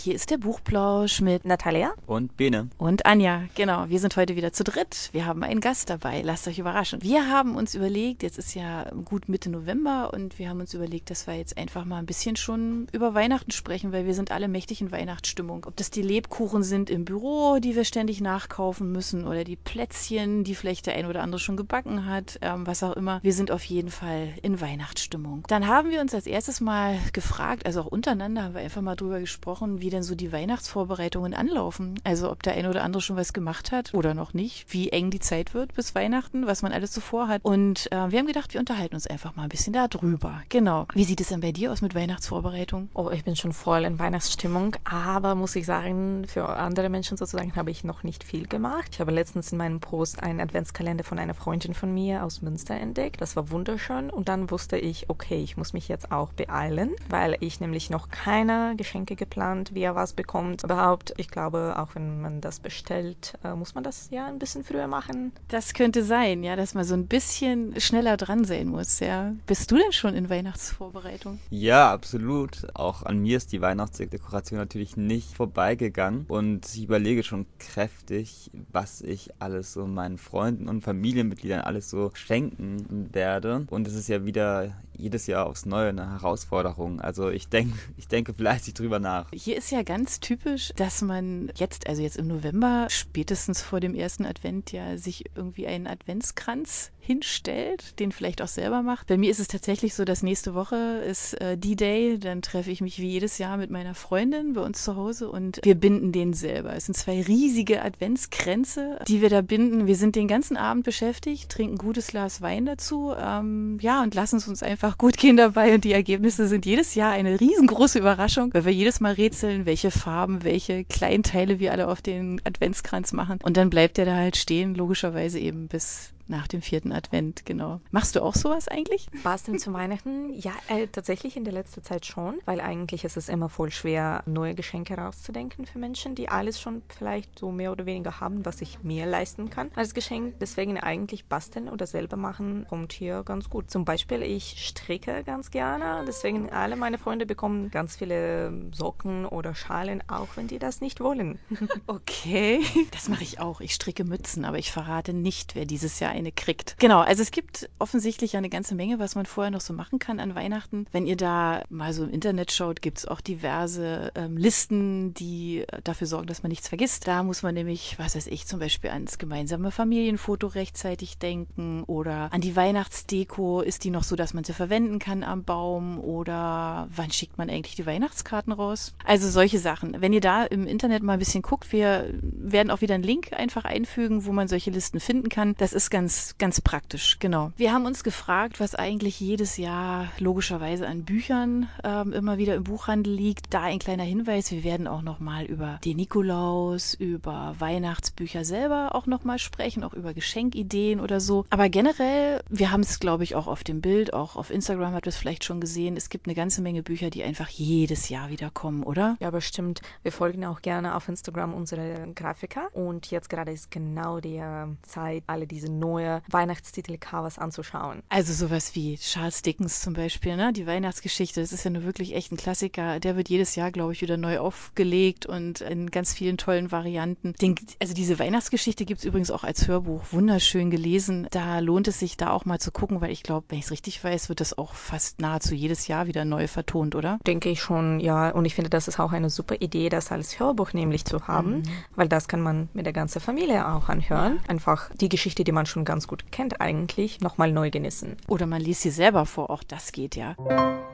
hier 0.00 0.14
ist 0.14 0.30
der 0.30 0.38
Buchplausch 0.38 1.20
mit 1.20 1.44
Natalia 1.44 1.92
und 2.06 2.36
Bene 2.38 2.70
und 2.78 3.04
Anja. 3.04 3.42
Genau, 3.54 3.88
wir 3.88 4.00
sind 4.00 4.16
heute 4.16 4.34
wieder 4.34 4.50
zu 4.50 4.64
dritt. 4.64 5.10
Wir 5.12 5.26
haben 5.26 5.42
einen 5.42 5.60
Gast 5.60 5.90
dabei. 5.90 6.22
Lasst 6.22 6.48
euch 6.48 6.58
überraschen. 6.58 7.02
Wir 7.02 7.28
haben 7.28 7.54
uns 7.54 7.74
überlegt, 7.74 8.22
jetzt 8.22 8.38
ist 8.38 8.54
ja 8.54 8.90
gut 9.04 9.28
Mitte 9.28 9.50
November 9.50 10.10
und 10.14 10.38
wir 10.38 10.48
haben 10.48 10.60
uns 10.60 10.72
überlegt, 10.72 11.10
dass 11.10 11.26
wir 11.26 11.34
jetzt 11.34 11.58
einfach 11.58 11.84
mal 11.84 11.98
ein 11.98 12.06
bisschen 12.06 12.36
schon 12.36 12.86
über 12.92 13.12
Weihnachten 13.12 13.50
sprechen, 13.50 13.92
weil 13.92 14.06
wir 14.06 14.14
sind 14.14 14.30
alle 14.30 14.48
mächtig 14.48 14.80
in 14.80 14.90
Weihnachtsstimmung. 14.90 15.66
Ob 15.66 15.76
das 15.76 15.90
die 15.90 16.02
Lebkuchen 16.02 16.62
sind 16.62 16.88
im 16.88 17.04
Büro, 17.04 17.58
die 17.58 17.76
wir 17.76 17.84
ständig 17.84 18.22
nachkaufen 18.22 18.90
müssen 18.92 19.26
oder 19.26 19.44
die 19.44 19.56
Plätzchen, 19.56 20.44
die 20.44 20.54
vielleicht 20.54 20.86
der 20.86 20.94
ein 20.94 21.06
oder 21.06 21.22
andere 21.22 21.40
schon 21.40 21.58
gebacken 21.58 22.06
hat, 22.06 22.38
ähm, 22.40 22.66
was 22.66 22.82
auch 22.82 22.96
immer. 22.96 23.20
Wir 23.22 23.34
sind 23.34 23.50
auf 23.50 23.64
jeden 23.64 23.90
Fall 23.90 24.28
in 24.40 24.62
Weihnachtsstimmung. 24.62 25.44
Dann 25.48 25.66
haben 25.66 25.90
wir 25.90 26.00
uns 26.00 26.14
als 26.14 26.26
erstes 26.26 26.62
mal 26.62 26.98
gefragt, 27.12 27.66
also 27.66 27.82
auch 27.82 27.86
untereinander 27.86 28.44
haben 28.44 28.54
wir 28.54 28.62
einfach 28.62 28.80
mal 28.80 28.96
drüber 28.96 29.20
gesprochen, 29.20 29.82
wie 29.82 29.89
denn 29.90 30.02
so 30.02 30.14
die 30.14 30.32
Weihnachtsvorbereitungen 30.32 31.34
anlaufen. 31.34 32.00
Also 32.04 32.30
ob 32.30 32.42
der 32.42 32.54
eine 32.54 32.70
oder 32.70 32.82
andere 32.82 33.02
schon 33.02 33.16
was 33.16 33.32
gemacht 33.32 33.72
hat 33.72 33.94
oder 33.94 34.14
noch 34.14 34.34
nicht, 34.34 34.72
wie 34.72 34.90
eng 34.90 35.10
die 35.10 35.20
Zeit 35.20 35.54
wird 35.54 35.74
bis 35.74 35.94
Weihnachten, 35.94 36.46
was 36.46 36.62
man 36.62 36.72
alles 36.72 36.92
so 36.94 37.00
vorhat. 37.00 37.44
Und 37.44 37.90
äh, 37.92 38.10
wir 38.10 38.18
haben 38.18 38.26
gedacht, 38.26 38.52
wir 38.54 38.60
unterhalten 38.60 38.94
uns 38.94 39.06
einfach 39.06 39.36
mal 39.36 39.44
ein 39.44 39.48
bisschen 39.48 39.72
darüber. 39.72 40.42
Genau. 40.48 40.86
Wie 40.94 41.04
sieht 41.04 41.20
es 41.20 41.28
denn 41.28 41.40
bei 41.40 41.52
dir 41.52 41.72
aus 41.72 41.82
mit 41.82 41.94
Weihnachtsvorbereitung? 41.94 42.88
Oh, 42.94 43.10
ich 43.10 43.24
bin 43.24 43.36
schon 43.36 43.52
voll 43.52 43.84
in 43.84 43.98
Weihnachtsstimmung, 43.98 44.76
aber 44.84 45.34
muss 45.34 45.56
ich 45.56 45.66
sagen, 45.66 46.24
für 46.26 46.48
andere 46.48 46.88
Menschen 46.88 47.16
sozusagen 47.16 47.56
habe 47.56 47.70
ich 47.70 47.84
noch 47.84 48.02
nicht 48.02 48.24
viel 48.24 48.46
gemacht. 48.46 48.90
Ich 48.92 49.00
habe 49.00 49.12
letztens 49.12 49.52
in 49.52 49.58
meinem 49.58 49.80
Post 49.80 50.22
einen 50.22 50.40
Adventskalender 50.40 51.04
von 51.04 51.18
einer 51.18 51.34
Freundin 51.34 51.74
von 51.74 51.92
mir 51.92 52.24
aus 52.24 52.42
Münster 52.42 52.74
entdeckt. 52.74 53.20
Das 53.20 53.36
war 53.36 53.50
wunderschön 53.50 54.10
und 54.10 54.28
dann 54.28 54.50
wusste 54.50 54.78
ich, 54.78 55.10
okay, 55.10 55.42
ich 55.42 55.56
muss 55.56 55.72
mich 55.72 55.88
jetzt 55.88 56.12
auch 56.12 56.32
beeilen, 56.32 56.90
weil 57.08 57.36
ich 57.40 57.60
nämlich 57.60 57.90
noch 57.90 58.08
keine 58.08 58.74
Geschenke 58.76 59.16
geplant, 59.16 59.74
wie 59.80 59.84
er 59.84 59.94
was 59.94 60.12
bekommt. 60.12 60.62
Überhaupt, 60.62 61.14
ich 61.16 61.30
glaube, 61.30 61.74
auch 61.78 61.94
wenn 61.94 62.20
man 62.20 62.42
das 62.42 62.60
bestellt, 62.60 63.38
äh, 63.42 63.54
muss 63.54 63.74
man 63.74 63.82
das 63.82 64.08
ja 64.10 64.26
ein 64.26 64.38
bisschen 64.38 64.62
früher 64.62 64.86
machen. 64.86 65.32
Das 65.48 65.72
könnte 65.72 66.04
sein, 66.04 66.44
ja, 66.44 66.54
dass 66.54 66.74
man 66.74 66.84
so 66.84 66.92
ein 66.92 67.06
bisschen 67.06 67.80
schneller 67.80 68.18
dran 68.18 68.44
sein 68.44 68.68
muss, 68.68 69.00
ja. 69.00 69.32
Bist 69.46 69.70
du 69.70 69.76
denn 69.76 69.92
schon 69.92 70.14
in 70.14 70.28
Weihnachtsvorbereitung? 70.28 71.40
Ja, 71.48 71.90
absolut. 71.92 72.66
Auch 72.74 73.04
an 73.04 73.20
mir 73.20 73.38
ist 73.38 73.52
die 73.52 73.62
Weihnachtsdekoration 73.62 74.58
natürlich 74.58 74.98
nicht 74.98 75.34
vorbeigegangen 75.34 76.26
und 76.28 76.66
ich 76.66 76.84
überlege 76.84 77.22
schon 77.22 77.46
kräftig, 77.58 78.50
was 78.70 79.00
ich 79.00 79.30
alles 79.38 79.72
so 79.72 79.86
meinen 79.86 80.18
Freunden 80.18 80.68
und 80.68 80.82
Familienmitgliedern 80.82 81.62
alles 81.62 81.88
so 81.88 82.10
schenken 82.12 83.08
werde. 83.14 83.66
Und 83.70 83.88
es 83.88 83.94
ist 83.94 84.08
ja 84.08 84.26
wieder 84.26 84.74
jedes 85.00 85.26
Jahr 85.26 85.46
aufs 85.46 85.66
Neue 85.66 85.88
eine 85.88 86.10
Herausforderung. 86.10 87.00
Also 87.00 87.30
ich 87.30 87.48
denke, 87.48 87.78
ich 87.96 88.08
denke 88.08 88.34
fleißig 88.34 88.74
drüber 88.74 88.98
nach. 88.98 89.26
Hier 89.32 89.56
ist 89.56 89.70
ja 89.70 89.82
ganz 89.82 90.20
typisch, 90.20 90.72
dass 90.76 91.02
man 91.02 91.50
jetzt, 91.56 91.88
also 91.88 92.02
jetzt 92.02 92.16
im 92.16 92.28
November, 92.28 92.86
spätestens 92.88 93.62
vor 93.62 93.80
dem 93.80 93.94
ersten 93.94 94.24
Advent 94.24 94.72
ja 94.72 94.96
sich 94.96 95.24
irgendwie 95.34 95.66
einen 95.66 95.86
Adventskranz 95.86 96.92
hinstellt, 97.00 97.98
den 97.98 98.12
vielleicht 98.12 98.42
auch 98.42 98.48
selber 98.48 98.82
macht. 98.82 99.08
Bei 99.08 99.16
mir 99.16 99.30
ist 99.30 99.40
es 99.40 99.48
tatsächlich 99.48 99.94
so, 99.94 100.04
dass 100.04 100.22
nächste 100.22 100.54
Woche 100.54 100.76
ist 100.76 101.34
äh, 101.40 101.56
D-Day, 101.56 102.18
dann 102.18 102.42
treffe 102.42 102.70
ich 102.70 102.80
mich 102.80 102.98
wie 103.00 103.08
jedes 103.08 103.38
Jahr 103.38 103.56
mit 103.56 103.70
meiner 103.70 103.94
Freundin 103.94 104.52
bei 104.52 104.60
uns 104.60 104.84
zu 104.84 104.96
Hause 104.96 105.30
und 105.30 105.60
wir 105.64 105.74
binden 105.74 106.12
den 106.12 106.34
selber. 106.34 106.74
Es 106.74 106.86
sind 106.86 106.94
zwei 106.94 107.22
riesige 107.22 107.82
Adventskränze, 107.82 108.98
die 109.08 109.22
wir 109.22 109.30
da 109.30 109.40
binden. 109.40 109.86
Wir 109.86 109.96
sind 109.96 110.14
den 110.14 110.28
ganzen 110.28 110.56
Abend 110.56 110.84
beschäftigt, 110.84 111.50
trinken 111.50 111.74
ein 111.74 111.78
gutes 111.78 112.08
Glas 112.08 112.42
Wein 112.42 112.66
dazu, 112.66 113.12
ähm, 113.18 113.78
ja, 113.80 114.02
und 114.02 114.14
lassen 114.14 114.36
es 114.36 114.46
uns 114.46 114.62
einfach 114.62 114.89
gut 114.98 115.16
gehen 115.16 115.36
dabei 115.36 115.74
und 115.74 115.84
die 115.84 115.92
Ergebnisse 115.92 116.48
sind 116.48 116.66
jedes 116.66 116.94
Jahr 116.94 117.12
eine 117.12 117.40
riesengroße 117.40 117.98
Überraschung, 117.98 118.52
weil 118.54 118.64
wir 118.64 118.72
jedes 118.72 119.00
Mal 119.00 119.12
rätseln, 119.12 119.66
welche 119.66 119.90
Farben, 119.90 120.44
welche 120.44 120.84
Kleinteile 120.84 121.58
wir 121.58 121.72
alle 121.72 121.88
auf 121.88 122.02
den 122.02 122.40
Adventskranz 122.44 123.12
machen. 123.12 123.38
Und 123.42 123.56
dann 123.56 123.70
bleibt 123.70 123.96
der 123.96 124.04
da 124.04 124.16
halt 124.16 124.36
stehen, 124.36 124.74
logischerweise 124.74 125.38
eben 125.38 125.68
bis 125.68 126.12
nach 126.30 126.46
dem 126.46 126.62
vierten 126.62 126.92
Advent, 126.92 127.44
genau. 127.44 127.80
Machst 127.90 128.16
du 128.16 128.22
auch 128.22 128.34
sowas 128.34 128.68
eigentlich? 128.68 129.08
Basteln 129.22 129.58
zu 129.58 129.72
Weihnachten? 129.72 130.32
Ja, 130.32 130.52
äh, 130.68 130.86
tatsächlich 130.86 131.36
in 131.36 131.44
der 131.44 131.52
letzten 131.52 131.82
Zeit 131.82 132.06
schon, 132.06 132.38
weil 132.46 132.60
eigentlich 132.60 133.04
ist 133.04 133.16
es 133.16 133.28
immer 133.28 133.48
voll 133.48 133.70
schwer, 133.70 134.22
neue 134.26 134.54
Geschenke 134.54 134.94
rauszudenken 134.94 135.66
für 135.66 135.78
Menschen, 135.78 136.14
die 136.14 136.28
alles 136.28 136.60
schon 136.60 136.82
vielleicht 136.88 137.38
so 137.38 137.50
mehr 137.50 137.72
oder 137.72 137.86
weniger 137.86 138.20
haben, 138.20 138.46
was 138.46 138.62
ich 138.62 138.82
mir 138.82 139.06
leisten 139.06 139.50
kann 139.50 139.70
als 139.74 139.92
Geschenk. 139.92 140.34
Deswegen 140.40 140.78
eigentlich 140.78 141.26
basteln 141.26 141.68
oder 141.68 141.86
selber 141.86 142.16
machen 142.16 142.66
kommt 142.68 142.92
hier 142.92 143.22
ganz 143.24 143.50
gut. 143.50 143.70
Zum 143.70 143.84
Beispiel, 143.84 144.22
ich 144.22 144.66
stricke 144.66 145.24
ganz 145.24 145.50
gerne, 145.50 146.04
deswegen 146.06 146.50
alle 146.50 146.76
meine 146.76 146.98
Freunde 146.98 147.26
bekommen 147.26 147.70
ganz 147.70 147.96
viele 147.96 148.52
Socken 148.72 149.26
oder 149.26 149.54
Schalen, 149.54 150.02
auch 150.08 150.28
wenn 150.36 150.46
die 150.46 150.58
das 150.58 150.80
nicht 150.80 151.00
wollen. 151.00 151.38
okay, 151.86 152.60
das 152.92 153.08
mache 153.08 153.24
ich 153.24 153.40
auch. 153.40 153.60
Ich 153.60 153.74
stricke 153.74 154.04
Mützen, 154.04 154.44
aber 154.44 154.58
ich 154.58 154.70
verrate 154.70 155.12
nicht, 155.12 155.56
wer 155.56 155.64
dieses 155.64 155.98
Jahr 155.98 156.14
eine 156.20 156.32
kriegt. 156.32 156.76
Genau, 156.78 157.00
also 157.00 157.22
es 157.22 157.30
gibt 157.30 157.68
offensichtlich 157.78 158.36
eine 158.36 158.48
ganze 158.48 158.74
Menge, 158.74 158.98
was 158.98 159.14
man 159.14 159.26
vorher 159.26 159.50
noch 159.50 159.60
so 159.60 159.72
machen 159.72 159.98
kann 159.98 160.20
an 160.20 160.34
Weihnachten. 160.34 160.86
Wenn 160.92 161.06
ihr 161.06 161.16
da 161.16 161.62
mal 161.68 161.92
so 161.92 162.04
im 162.04 162.10
Internet 162.10 162.52
schaut, 162.52 162.82
gibt 162.82 162.98
es 162.98 163.06
auch 163.06 163.20
diverse 163.20 164.12
ähm, 164.14 164.36
Listen, 164.36 165.14
die 165.14 165.60
äh, 165.60 165.80
dafür 165.82 166.06
sorgen, 166.06 166.26
dass 166.26 166.42
man 166.42 166.50
nichts 166.50 166.68
vergisst. 166.68 167.06
Da 167.06 167.22
muss 167.22 167.42
man 167.42 167.54
nämlich, 167.54 167.98
was 167.98 168.14
weiß 168.14 168.26
ich, 168.28 168.46
zum 168.46 168.60
Beispiel 168.60 168.90
ans 168.90 169.18
gemeinsame 169.18 169.70
Familienfoto 169.70 170.46
rechtzeitig 170.46 171.18
denken 171.18 171.82
oder 171.84 172.32
an 172.32 172.40
die 172.40 172.54
Weihnachtsdeko. 172.54 173.62
Ist 173.62 173.84
die 173.84 173.90
noch 173.90 174.04
so, 174.04 174.16
dass 174.16 174.34
man 174.34 174.44
sie 174.44 174.52
verwenden 174.52 174.98
kann 174.98 175.24
am 175.24 175.44
Baum 175.44 175.98
oder 175.98 176.88
wann 176.94 177.10
schickt 177.10 177.38
man 177.38 177.50
eigentlich 177.50 177.76
die 177.76 177.86
Weihnachtskarten 177.86 178.52
raus? 178.52 178.94
Also 179.04 179.28
solche 179.28 179.58
Sachen. 179.58 180.00
Wenn 180.00 180.12
ihr 180.12 180.20
da 180.20 180.44
im 180.44 180.66
Internet 180.66 181.02
mal 181.02 181.14
ein 181.14 181.18
bisschen 181.18 181.42
guckt, 181.42 181.72
wir 181.72 182.12
werden 182.22 182.70
auch 182.70 182.80
wieder 182.80 182.94
einen 182.94 183.04
Link 183.04 183.32
einfach 183.32 183.64
einfügen, 183.64 184.26
wo 184.26 184.32
man 184.32 184.48
solche 184.48 184.70
Listen 184.70 185.00
finden 185.00 185.28
kann. 185.28 185.54
Das 185.58 185.72
ist 185.72 185.90
ganz 185.90 186.09
ganz, 186.10 186.34
ganz 186.38 186.60
praktisch, 186.60 187.18
genau. 187.20 187.52
Wir 187.56 187.72
haben 187.72 187.86
uns 187.86 188.02
gefragt, 188.02 188.58
was 188.58 188.74
eigentlich 188.74 189.20
jedes 189.20 189.56
Jahr 189.58 190.08
logischerweise 190.18 190.88
an 190.88 191.04
Büchern 191.04 191.68
ähm, 191.84 192.12
immer 192.12 192.36
wieder 192.36 192.56
im 192.56 192.64
Buchhandel 192.64 193.12
liegt. 193.12 193.54
Da 193.54 193.62
ein 193.62 193.78
kleiner 193.78 194.02
Hinweis, 194.02 194.50
wir 194.50 194.64
werden 194.64 194.88
auch 194.88 195.02
nochmal 195.02 195.44
über 195.44 195.78
den 195.84 195.98
Nikolaus, 195.98 196.94
über 196.94 197.54
Weihnachtsbücher 197.60 198.44
selber 198.44 198.96
auch 198.96 199.06
nochmal 199.06 199.38
sprechen, 199.38 199.84
auch 199.84 199.94
über 199.94 200.12
Geschenkideen 200.12 200.98
oder 200.98 201.20
so. 201.20 201.44
Aber 201.48 201.68
generell, 201.68 202.42
wir 202.48 202.72
haben 202.72 202.80
es, 202.80 202.98
glaube 202.98 203.22
ich, 203.22 203.36
auch 203.36 203.46
auf 203.46 203.62
dem 203.62 203.80
Bild, 203.80 204.12
auch 204.12 204.34
auf 204.34 204.50
Instagram 204.50 204.94
habt 204.94 205.06
ihr 205.06 205.10
es 205.10 205.16
vielleicht 205.16 205.44
schon 205.44 205.60
gesehen, 205.60 205.96
es 205.96 206.08
gibt 206.08 206.26
eine 206.26 206.34
ganze 206.34 206.60
Menge 206.60 206.82
Bücher, 206.82 207.10
die 207.10 207.22
einfach 207.22 207.48
jedes 207.48 208.08
Jahr 208.08 208.30
wieder 208.30 208.50
kommen, 208.50 208.82
oder? 208.82 209.16
Ja, 209.20 209.30
bestimmt. 209.30 209.80
Wir 210.02 210.10
folgen 210.10 210.44
auch 210.44 210.60
gerne 210.60 210.96
auf 210.96 211.08
Instagram 211.08 211.54
unsere 211.54 212.08
Grafiker 212.16 212.74
und 212.74 213.12
jetzt 213.12 213.30
gerade 213.30 213.52
ist 213.52 213.70
genau 213.70 214.18
die 214.18 214.42
Zeit, 214.82 215.22
alle 215.28 215.46
diese 215.46 215.70
neuen 215.70 215.89
neue 215.90 216.22
Weihnachtstitel-Covers 216.28 217.38
anzuschauen. 217.38 218.02
Also 218.08 218.32
sowas 218.32 218.74
wie 218.74 218.96
Charles 218.96 219.42
Dickens 219.42 219.80
zum 219.80 219.94
Beispiel, 219.94 220.36
ne? 220.36 220.52
Die 220.52 220.66
Weihnachtsgeschichte, 220.66 221.40
das 221.40 221.52
ist 221.52 221.64
ja 221.64 221.70
nur 221.70 221.84
wirklich 221.84 222.14
echt 222.14 222.32
ein 222.32 222.36
Klassiker. 222.36 223.00
Der 223.00 223.16
wird 223.16 223.28
jedes 223.28 223.54
Jahr, 223.56 223.70
glaube 223.70 223.92
ich, 223.92 224.02
wieder 224.02 224.16
neu 224.16 224.38
aufgelegt 224.38 225.26
und 225.26 225.60
in 225.60 225.90
ganz 225.90 226.14
vielen 226.14 226.38
tollen 226.38 226.70
Varianten. 226.72 227.34
Den, 227.40 227.54
also 227.80 227.94
diese 227.94 228.18
Weihnachtsgeschichte 228.18 228.84
gibt 228.84 229.00
es 229.00 229.04
übrigens 229.04 229.30
auch 229.30 229.44
als 229.44 229.66
Hörbuch. 229.68 230.02
Wunderschön 230.12 230.70
gelesen. 230.70 231.26
Da 231.30 231.58
lohnt 231.58 231.88
es 231.88 231.98
sich 231.98 232.16
da 232.16 232.30
auch 232.30 232.44
mal 232.44 232.58
zu 232.58 232.70
gucken, 232.70 233.00
weil 233.00 233.10
ich 233.10 233.22
glaube, 233.22 233.46
wenn 233.48 233.58
ich 233.58 233.66
es 233.66 233.70
richtig 233.70 234.02
weiß, 234.02 234.28
wird 234.28 234.40
das 234.40 234.56
auch 234.56 234.74
fast 234.74 235.20
nahezu 235.20 235.54
jedes 235.54 235.88
Jahr 235.88 236.06
wieder 236.06 236.24
neu 236.24 236.46
vertont, 236.46 236.94
oder? 236.94 237.18
Denke 237.26 237.50
ich 237.50 237.60
schon, 237.60 238.00
ja. 238.00 238.30
Und 238.30 238.44
ich 238.44 238.54
finde, 238.54 238.70
das 238.70 238.88
ist 238.88 238.98
auch 239.00 239.12
eine 239.12 239.30
super 239.30 239.56
Idee, 239.60 239.88
das 239.88 240.12
als 240.12 240.38
Hörbuch 240.38 240.72
nämlich 240.72 241.04
zu 241.04 241.26
haben, 241.26 241.58
mhm. 241.58 241.62
weil 241.96 242.08
das 242.08 242.28
kann 242.28 242.40
man 242.40 242.68
mit 242.72 242.86
der 242.86 242.92
ganzen 242.92 243.20
Familie 243.20 243.66
auch 243.68 243.88
anhören. 243.88 244.36
Ja. 244.36 244.48
Einfach 244.48 244.90
die 244.94 245.08
Geschichte, 245.08 245.44
die 245.44 245.52
man 245.52 245.66
schon 245.66 245.79
ganz 245.84 246.06
gut 246.06 246.32
kennt 246.32 246.60
eigentlich, 246.60 247.20
nochmal 247.20 247.52
neu 247.52 247.70
genießen. 247.70 248.16
Oder 248.28 248.46
man 248.46 248.60
liest 248.60 248.82
sie 248.82 248.90
selber 248.90 249.26
vor, 249.26 249.50
auch 249.50 249.62
das 249.62 249.92
geht 249.92 250.16
ja. 250.16 250.36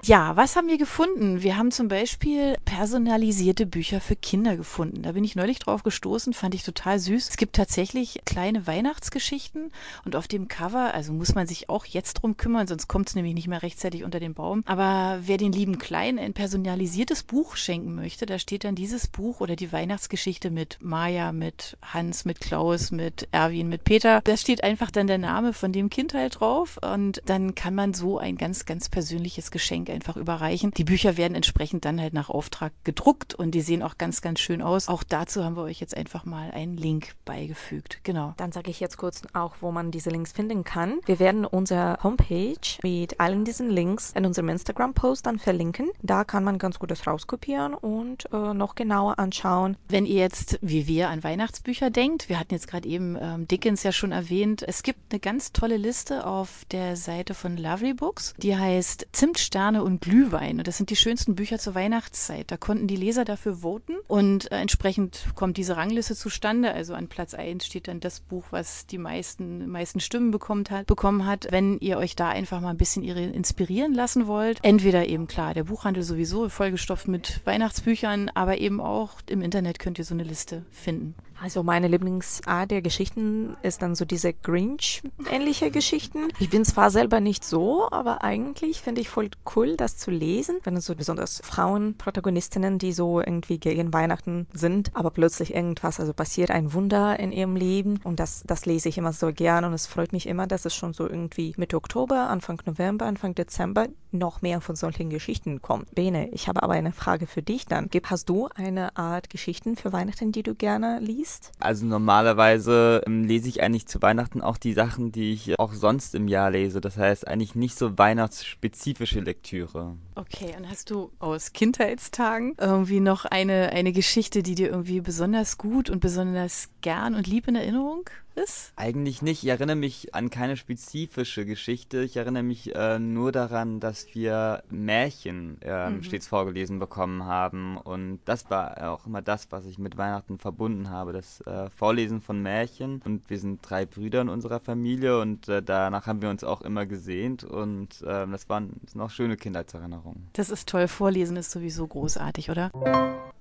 Ja, 0.04 0.36
was 0.36 0.54
haben 0.54 0.68
wir 0.68 0.78
gefunden? 0.78 1.42
Wir 1.42 1.56
haben 1.56 1.70
zum 1.70 1.88
Beispiel 1.88 2.56
personalisierte 2.64 3.66
Bücher 3.66 4.00
für 4.00 4.14
Kinder 4.14 4.56
gefunden. 4.56 5.02
Da 5.02 5.12
bin 5.12 5.24
ich 5.24 5.34
neulich 5.34 5.58
drauf 5.58 5.82
gestoßen, 5.82 6.32
fand 6.32 6.54
ich 6.54 6.62
total 6.62 6.98
süß. 6.98 7.28
Es 7.30 7.36
gibt 7.36 7.56
tatsächlich 7.56 8.20
kleine 8.24 8.66
Weihnachtsgeschichten 8.66 9.72
und 10.04 10.14
auf 10.14 10.28
dem 10.28 10.48
Cover, 10.48 10.94
also 10.94 11.12
muss 11.12 11.34
man 11.34 11.46
sich 11.46 11.68
auch 11.68 11.86
jetzt 11.86 12.14
drum 12.14 12.36
kümmern, 12.36 12.66
sonst 12.66 12.88
kommt 12.88 13.08
es 13.08 13.14
nämlich 13.16 13.34
nicht 13.34 13.48
mehr 13.48 13.62
rechtzeitig 13.62 14.04
unter 14.04 14.20
den 14.20 14.34
Baum. 14.34 14.62
Aber 14.66 15.18
wer 15.22 15.38
den 15.38 15.52
lieben 15.52 15.78
Kleinen 15.78 16.18
ein 16.18 16.34
personalisiertes 16.34 17.24
Buch 17.24 17.56
schenken 17.56 17.94
möchte, 17.94 18.26
da 18.26 18.38
steht 18.38 18.64
dann 18.64 18.74
dieses 18.74 19.08
Buch 19.08 19.40
oder 19.40 19.56
die 19.56 19.72
Weihnachtsgeschichte 19.72 20.50
mit 20.50 20.78
Maya, 20.80 21.32
mit 21.32 21.78
Hans, 21.82 22.24
mit 22.24 22.40
Klaus, 22.40 22.90
mit 22.90 23.28
Erwin, 23.32 23.68
mit 23.68 23.84
Peter. 23.84 24.20
Das 24.22 24.40
steht 24.40 24.62
einfach 24.62 24.75
einfach 24.76 24.90
dann 24.90 25.06
der 25.06 25.16
Name 25.16 25.54
von 25.54 25.72
dem 25.72 25.88
Kind 25.88 26.12
halt 26.12 26.38
drauf 26.38 26.78
und 26.82 27.22
dann 27.24 27.54
kann 27.54 27.74
man 27.74 27.94
so 27.94 28.18
ein 28.18 28.36
ganz, 28.36 28.66
ganz 28.66 28.90
persönliches 28.90 29.50
Geschenk 29.50 29.88
einfach 29.88 30.18
überreichen. 30.18 30.70
Die 30.76 30.84
Bücher 30.84 31.16
werden 31.16 31.34
entsprechend 31.34 31.86
dann 31.86 31.98
halt 31.98 32.12
nach 32.12 32.28
Auftrag 32.28 32.74
gedruckt 32.84 33.34
und 33.34 33.52
die 33.52 33.62
sehen 33.62 33.82
auch 33.82 33.96
ganz, 33.96 34.20
ganz 34.20 34.38
schön 34.38 34.60
aus. 34.60 34.88
Auch 34.88 35.02
dazu 35.02 35.42
haben 35.42 35.56
wir 35.56 35.62
euch 35.62 35.80
jetzt 35.80 35.96
einfach 35.96 36.26
mal 36.26 36.50
einen 36.50 36.76
Link 36.76 37.14
beigefügt. 37.24 38.00
Genau. 38.02 38.34
Dann 38.36 38.52
sage 38.52 38.70
ich 38.70 38.78
jetzt 38.78 38.98
kurz 38.98 39.22
auch, 39.32 39.54
wo 39.62 39.72
man 39.72 39.92
diese 39.92 40.10
Links 40.10 40.32
finden 40.32 40.62
kann. 40.62 40.98
Wir 41.06 41.20
werden 41.20 41.46
unsere 41.46 41.96
Homepage 42.02 42.58
mit 42.82 43.18
allen 43.18 43.46
diesen 43.46 43.70
Links 43.70 44.12
in 44.14 44.26
unserem 44.26 44.50
Instagram-Post 44.50 45.24
dann 45.24 45.38
verlinken. 45.38 45.88
Da 46.02 46.24
kann 46.24 46.44
man 46.44 46.58
ganz 46.58 46.78
gut 46.78 46.90
das 46.90 47.06
rauskopieren 47.06 47.72
und 47.72 48.30
äh, 48.30 48.52
noch 48.52 48.74
genauer 48.74 49.18
anschauen. 49.18 49.78
Wenn 49.88 50.04
ihr 50.04 50.20
jetzt, 50.20 50.58
wie 50.60 50.86
wir, 50.86 51.08
an 51.08 51.24
Weihnachtsbücher 51.24 51.88
denkt, 51.88 52.28
wir 52.28 52.38
hatten 52.38 52.52
jetzt 52.52 52.68
gerade 52.68 52.86
eben 52.86 53.16
ähm, 53.18 53.48
Dickens 53.48 53.82
ja 53.82 53.92
schon 53.92 54.12
erwähnt, 54.12 54.65
es 54.68 54.82
gibt 54.82 55.12
eine 55.12 55.20
ganz 55.20 55.52
tolle 55.52 55.76
Liste 55.76 56.26
auf 56.26 56.64
der 56.72 56.96
Seite 56.96 57.34
von 57.34 57.56
Lovely 57.56 57.94
Books, 57.94 58.34
die 58.38 58.56
heißt 58.56 59.06
Zimtsterne 59.12 59.84
und 59.84 60.00
Glühwein. 60.00 60.58
Und 60.58 60.66
das 60.66 60.76
sind 60.76 60.90
die 60.90 60.96
schönsten 60.96 61.36
Bücher 61.36 61.60
zur 61.60 61.76
Weihnachtszeit. 61.76 62.50
Da 62.50 62.56
konnten 62.56 62.88
die 62.88 62.96
Leser 62.96 63.24
dafür 63.24 63.62
voten 63.62 63.94
und 64.08 64.50
äh, 64.50 64.56
entsprechend 64.56 65.26
kommt 65.36 65.56
diese 65.56 65.76
Rangliste 65.76 66.16
zustande. 66.16 66.72
Also 66.72 66.94
an 66.94 67.06
Platz 67.06 67.32
1 67.34 67.64
steht 67.64 67.86
dann 67.86 68.00
das 68.00 68.18
Buch, 68.18 68.44
was 68.50 68.86
die 68.86 68.98
meisten, 68.98 69.68
meisten 69.68 70.00
Stimmen 70.00 70.32
bekommt 70.32 70.72
hat, 70.72 70.86
bekommen 70.86 71.26
hat. 71.26 71.46
Wenn 71.50 71.78
ihr 71.78 71.96
euch 71.98 72.16
da 72.16 72.28
einfach 72.28 72.60
mal 72.60 72.70
ein 72.70 72.76
bisschen 72.76 73.04
inspirieren 73.04 73.94
lassen 73.94 74.26
wollt, 74.26 74.58
entweder 74.62 75.06
eben 75.06 75.28
klar, 75.28 75.54
der 75.54 75.64
Buchhandel 75.64 76.02
sowieso 76.02 76.48
vollgestopft 76.48 77.06
mit 77.06 77.40
Weihnachtsbüchern, 77.44 78.32
aber 78.34 78.58
eben 78.58 78.80
auch 78.80 79.12
im 79.28 79.42
Internet 79.42 79.78
könnt 79.78 79.98
ihr 79.98 80.04
so 80.04 80.14
eine 80.14 80.24
Liste 80.24 80.66
finden. 80.72 81.14
Also 81.40 81.62
meine 81.62 81.88
Lieblingsart 81.88 82.70
der 82.70 82.82
Geschichten 82.82 83.56
ist 83.62 83.82
dann 83.82 83.94
so 83.94 84.04
diese 84.04 84.32
Grinch-ähnliche 84.32 85.70
Geschichten. 85.70 86.28
Ich 86.38 86.50
bin 86.50 86.64
zwar 86.64 86.90
selber 86.90 87.20
nicht 87.20 87.44
so, 87.44 87.88
aber 87.90 88.24
eigentlich 88.24 88.80
finde 88.80 89.02
ich 89.02 89.08
voll 89.08 89.30
cool, 89.54 89.76
das 89.76 89.96
zu 89.98 90.10
lesen. 90.10 90.58
Wenn 90.64 90.76
es 90.76 90.86
so 90.86 90.94
besonders 90.94 91.40
Frauenprotagonistinnen, 91.44 92.78
die 92.78 92.92
so 92.92 93.20
irgendwie 93.20 93.58
gegen 93.58 93.92
Weihnachten 93.92 94.46
sind, 94.52 94.90
aber 94.94 95.10
plötzlich 95.10 95.54
irgendwas, 95.54 96.00
also 96.00 96.14
passiert 96.14 96.50
ein 96.50 96.72
Wunder 96.72 97.18
in 97.20 97.32
ihrem 97.32 97.56
Leben 97.56 98.00
und 98.02 98.18
das, 98.18 98.42
das 98.46 98.64
lese 98.64 98.88
ich 98.88 98.98
immer 98.98 99.12
so 99.12 99.32
gern 99.32 99.64
und 99.64 99.74
es 99.74 99.86
freut 99.86 100.12
mich 100.12 100.26
immer, 100.26 100.46
dass 100.46 100.64
es 100.64 100.74
schon 100.74 100.94
so 100.94 101.08
irgendwie 101.08 101.54
Mitte 101.56 101.76
Oktober, 101.76 102.28
Anfang 102.30 102.62
November, 102.64 103.04
Anfang 103.06 103.34
Dezember 103.34 103.88
noch 104.12 104.40
mehr 104.40 104.60
von 104.60 104.76
solchen 104.76 105.10
Geschichten 105.10 105.60
kommt. 105.60 105.94
Bene, 105.94 106.30
ich 106.30 106.48
habe 106.48 106.62
aber 106.62 106.72
eine 106.72 106.92
Frage 106.92 107.26
für 107.26 107.42
dich 107.42 107.66
dann. 107.66 107.90
Hast 108.04 108.28
du 108.28 108.48
eine 108.54 108.96
Art 108.96 109.30
Geschichten 109.30 109.76
für 109.76 109.92
Weihnachten, 109.92 110.32
die 110.32 110.42
du 110.42 110.54
gerne 110.54 111.00
liest? 111.00 111.25
Liest? 111.26 111.52
Also 111.58 111.86
normalerweise 111.86 113.02
ähm, 113.06 113.24
lese 113.24 113.48
ich 113.48 113.62
eigentlich 113.62 113.86
zu 113.86 114.00
Weihnachten 114.02 114.40
auch 114.40 114.56
die 114.56 114.72
Sachen, 114.72 115.12
die 115.12 115.32
ich 115.32 115.58
auch 115.58 115.72
sonst 115.72 116.14
im 116.14 116.28
Jahr 116.28 116.50
lese. 116.50 116.80
Das 116.80 116.96
heißt 116.96 117.26
eigentlich 117.26 117.54
nicht 117.54 117.76
so 117.76 117.98
weihnachtsspezifische 117.98 119.20
Lektüre. 119.20 119.96
Okay, 120.18 120.54
und 120.56 120.66
hast 120.66 120.88
du 120.88 121.12
aus 121.18 121.52
Kindheitstagen 121.52 122.54
irgendwie 122.58 123.00
noch 123.00 123.26
eine, 123.26 123.68
eine 123.68 123.92
Geschichte, 123.92 124.42
die 124.42 124.54
dir 124.54 124.70
irgendwie 124.70 125.02
besonders 125.02 125.58
gut 125.58 125.90
und 125.90 126.00
besonders 126.00 126.70
gern 126.80 127.14
und 127.14 127.26
lieb 127.26 127.48
in 127.48 127.54
Erinnerung 127.54 128.08
ist? 128.36 128.72
Eigentlich 128.76 129.22
nicht. 129.22 129.42
Ich 129.42 129.48
erinnere 129.48 129.76
mich 129.76 130.14
an 130.14 130.30
keine 130.30 130.56
spezifische 130.56 131.44
Geschichte. 131.44 132.02
Ich 132.02 132.16
erinnere 132.16 132.42
mich 132.42 132.74
äh, 132.74 132.98
nur 132.98 133.32
daran, 133.32 133.80
dass 133.80 134.14
wir 134.14 134.62
Märchen 134.70 135.60
äh, 135.62 135.90
mhm. 135.90 136.02
stets 136.02 136.26
vorgelesen 136.26 136.78
bekommen 136.78 137.24
haben. 137.24 137.76
Und 137.76 138.20
das 138.24 138.48
war 138.50 138.90
auch 138.90 139.06
immer 139.06 139.22
das, 139.22 139.48
was 139.50 139.66
ich 139.66 139.78
mit 139.78 139.96
Weihnachten 139.96 140.38
verbunden 140.38 140.90
habe. 140.90 141.12
Das 141.12 141.40
äh, 141.42 141.70
Vorlesen 141.70 142.20
von 142.20 142.40
Märchen. 142.42 143.02
Und 143.04 143.28
wir 143.28 143.38
sind 143.38 143.60
drei 143.68 143.86
Brüder 143.86 144.20
in 144.20 144.28
unserer 144.28 144.60
Familie 144.60 145.20
und 145.20 145.48
äh, 145.48 145.62
danach 145.62 146.06
haben 146.06 146.22
wir 146.22 146.30
uns 146.30 146.44
auch 146.44 146.62
immer 146.62 146.86
gesehnt. 146.86 147.44
Und 147.44 148.04
ähm, 148.06 148.32
das 148.32 148.48
waren 148.48 148.80
noch 148.94 149.10
schöne 149.10 149.36
Kindheitserinnerungen. 149.36 150.05
Das 150.32 150.50
ist 150.50 150.68
toll. 150.68 150.88
Vorlesen 150.88 151.36
ist 151.36 151.50
sowieso 151.50 151.86
großartig, 151.86 152.50
oder? 152.50 152.70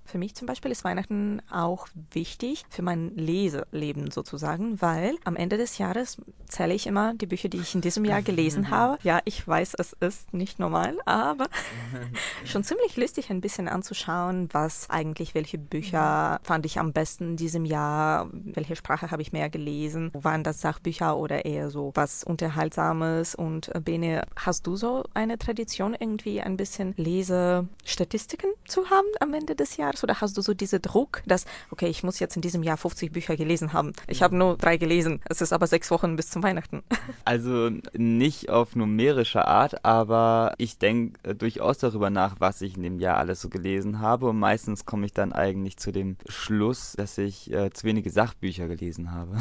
Für 0.06 0.20
mich 0.20 0.36
zum 0.36 0.46
Beispiel 0.46 0.72
ist 0.72 0.84
Weihnachten 0.84 1.42
auch 1.50 1.88
wichtig 2.12 2.64
für 2.70 2.84
mein 2.84 3.16
Leseleben 3.16 4.12
sozusagen, 4.12 4.80
weil 4.80 5.16
am 5.24 5.36
Ende 5.36 5.58
des 5.58 5.80
Jahres 5.80 6.18
zähle 6.48 6.76
ich 6.76 6.86
immer 6.86 7.16
die 7.16 7.26
Bücher, 7.26 7.50
die 7.50 7.58
ich 7.58 7.74
in 7.74 7.82
diesem 7.82 8.06
Jahr 8.06 8.22
gelesen 8.22 8.70
habe. 8.70 9.00
Ja, 9.02 9.20
ich 9.26 9.48
weiß, 9.48 9.74
es 9.80 9.94
ist 9.94 10.32
nicht 10.32 10.60
normal, 10.60 10.98
aber 11.06 11.48
schon 12.46 12.64
ziemlich 12.64 12.96
lustig 12.98 13.32
ein 13.32 13.42
bisschen 13.42 13.68
anzuschauen, 13.68 14.48
was 14.52 14.90
eigentlich, 14.92 15.34
welche 15.34 15.58
Bücher 15.58 16.40
fand 16.44 16.68
ich 16.68 16.78
am 16.80 16.94
besten 16.94 17.32
in 17.32 17.38
diesem 17.38 17.66
Jahr, 17.66 18.30
welche 18.32 18.76
Sprache 18.76 19.10
habe 19.10 19.24
ich 19.24 19.34
mehr 19.34 19.50
gelesen, 19.50 20.12
waren 20.14 20.44
das 20.44 20.62
Sachbücher 20.62 21.18
oder 21.18 21.46
eher 21.46 21.72
so 21.72 21.92
was 21.96 22.24
Unterhaltsames. 22.24 23.34
Und 23.34 23.74
äh, 23.74 23.80
Bene, 23.80 24.24
hast 24.36 24.68
du 24.68 24.76
so 24.76 25.04
eine 25.16 25.40
Tradition, 25.40 25.96
irgendwie 26.00 26.42
ein 26.42 26.58
bisschen 26.58 26.94
Lesestatistiken 26.96 28.52
zu 28.68 28.90
haben 28.92 29.08
am 29.20 29.34
Ende 29.34 29.56
des 29.56 29.78
Jahres? 29.78 29.95
Oder 30.04 30.22
hast 30.22 30.38
du 30.38 30.42
so 30.42 30.54
diesen 30.54 30.82
Druck, 30.82 31.22
dass, 31.26 31.46
okay, 31.72 31.88
ich 31.88 32.04
muss 32.04 32.20
jetzt 32.20 32.36
in 32.36 32.42
diesem 32.42 32.64
Jahr 32.64 32.78
50 32.78 33.12
Bücher 33.12 33.36
gelesen 33.36 33.74
haben. 33.74 33.94
Ich 34.08 34.22
habe 34.22 34.36
nur 34.36 34.58
drei 34.58 34.78
gelesen. 34.78 35.22
Es 35.30 35.42
ist 35.42 35.54
aber 35.54 35.68
sechs 35.68 35.92
Wochen 35.92 36.16
bis 36.16 36.30
zum 36.30 36.44
Weihnachten. 36.44 36.84
Also 37.24 37.72
nicht 37.94 38.50
auf 38.50 38.76
numerische 38.76 39.48
Art, 39.48 39.84
aber 39.84 40.54
ich 40.58 40.78
denke 40.78 41.20
äh, 41.24 41.34
durchaus 41.34 41.80
darüber 41.80 42.10
nach, 42.10 42.36
was 42.40 42.62
ich 42.62 42.78
in 42.78 42.84
dem 42.84 43.00
Jahr 43.00 43.18
alles 43.18 43.42
so 43.42 43.50
gelesen 43.50 44.00
habe. 44.00 44.28
Und 44.28 44.40
meistens 44.40 44.86
komme 44.86 45.06
ich 45.06 45.14
dann 45.14 45.34
eigentlich 45.34 45.78
zu 45.78 45.92
dem 45.92 46.18
Schluss, 46.28 46.94
dass 46.98 47.18
ich 47.18 47.52
äh, 47.52 47.72
zu 47.72 47.86
wenige 47.86 48.10
Sachbücher 48.12 48.68
gelesen 48.68 49.12
habe. 49.12 49.38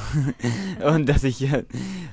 und 0.94 1.08
dass 1.08 1.24
ich 1.24 1.42
äh, 1.42 1.64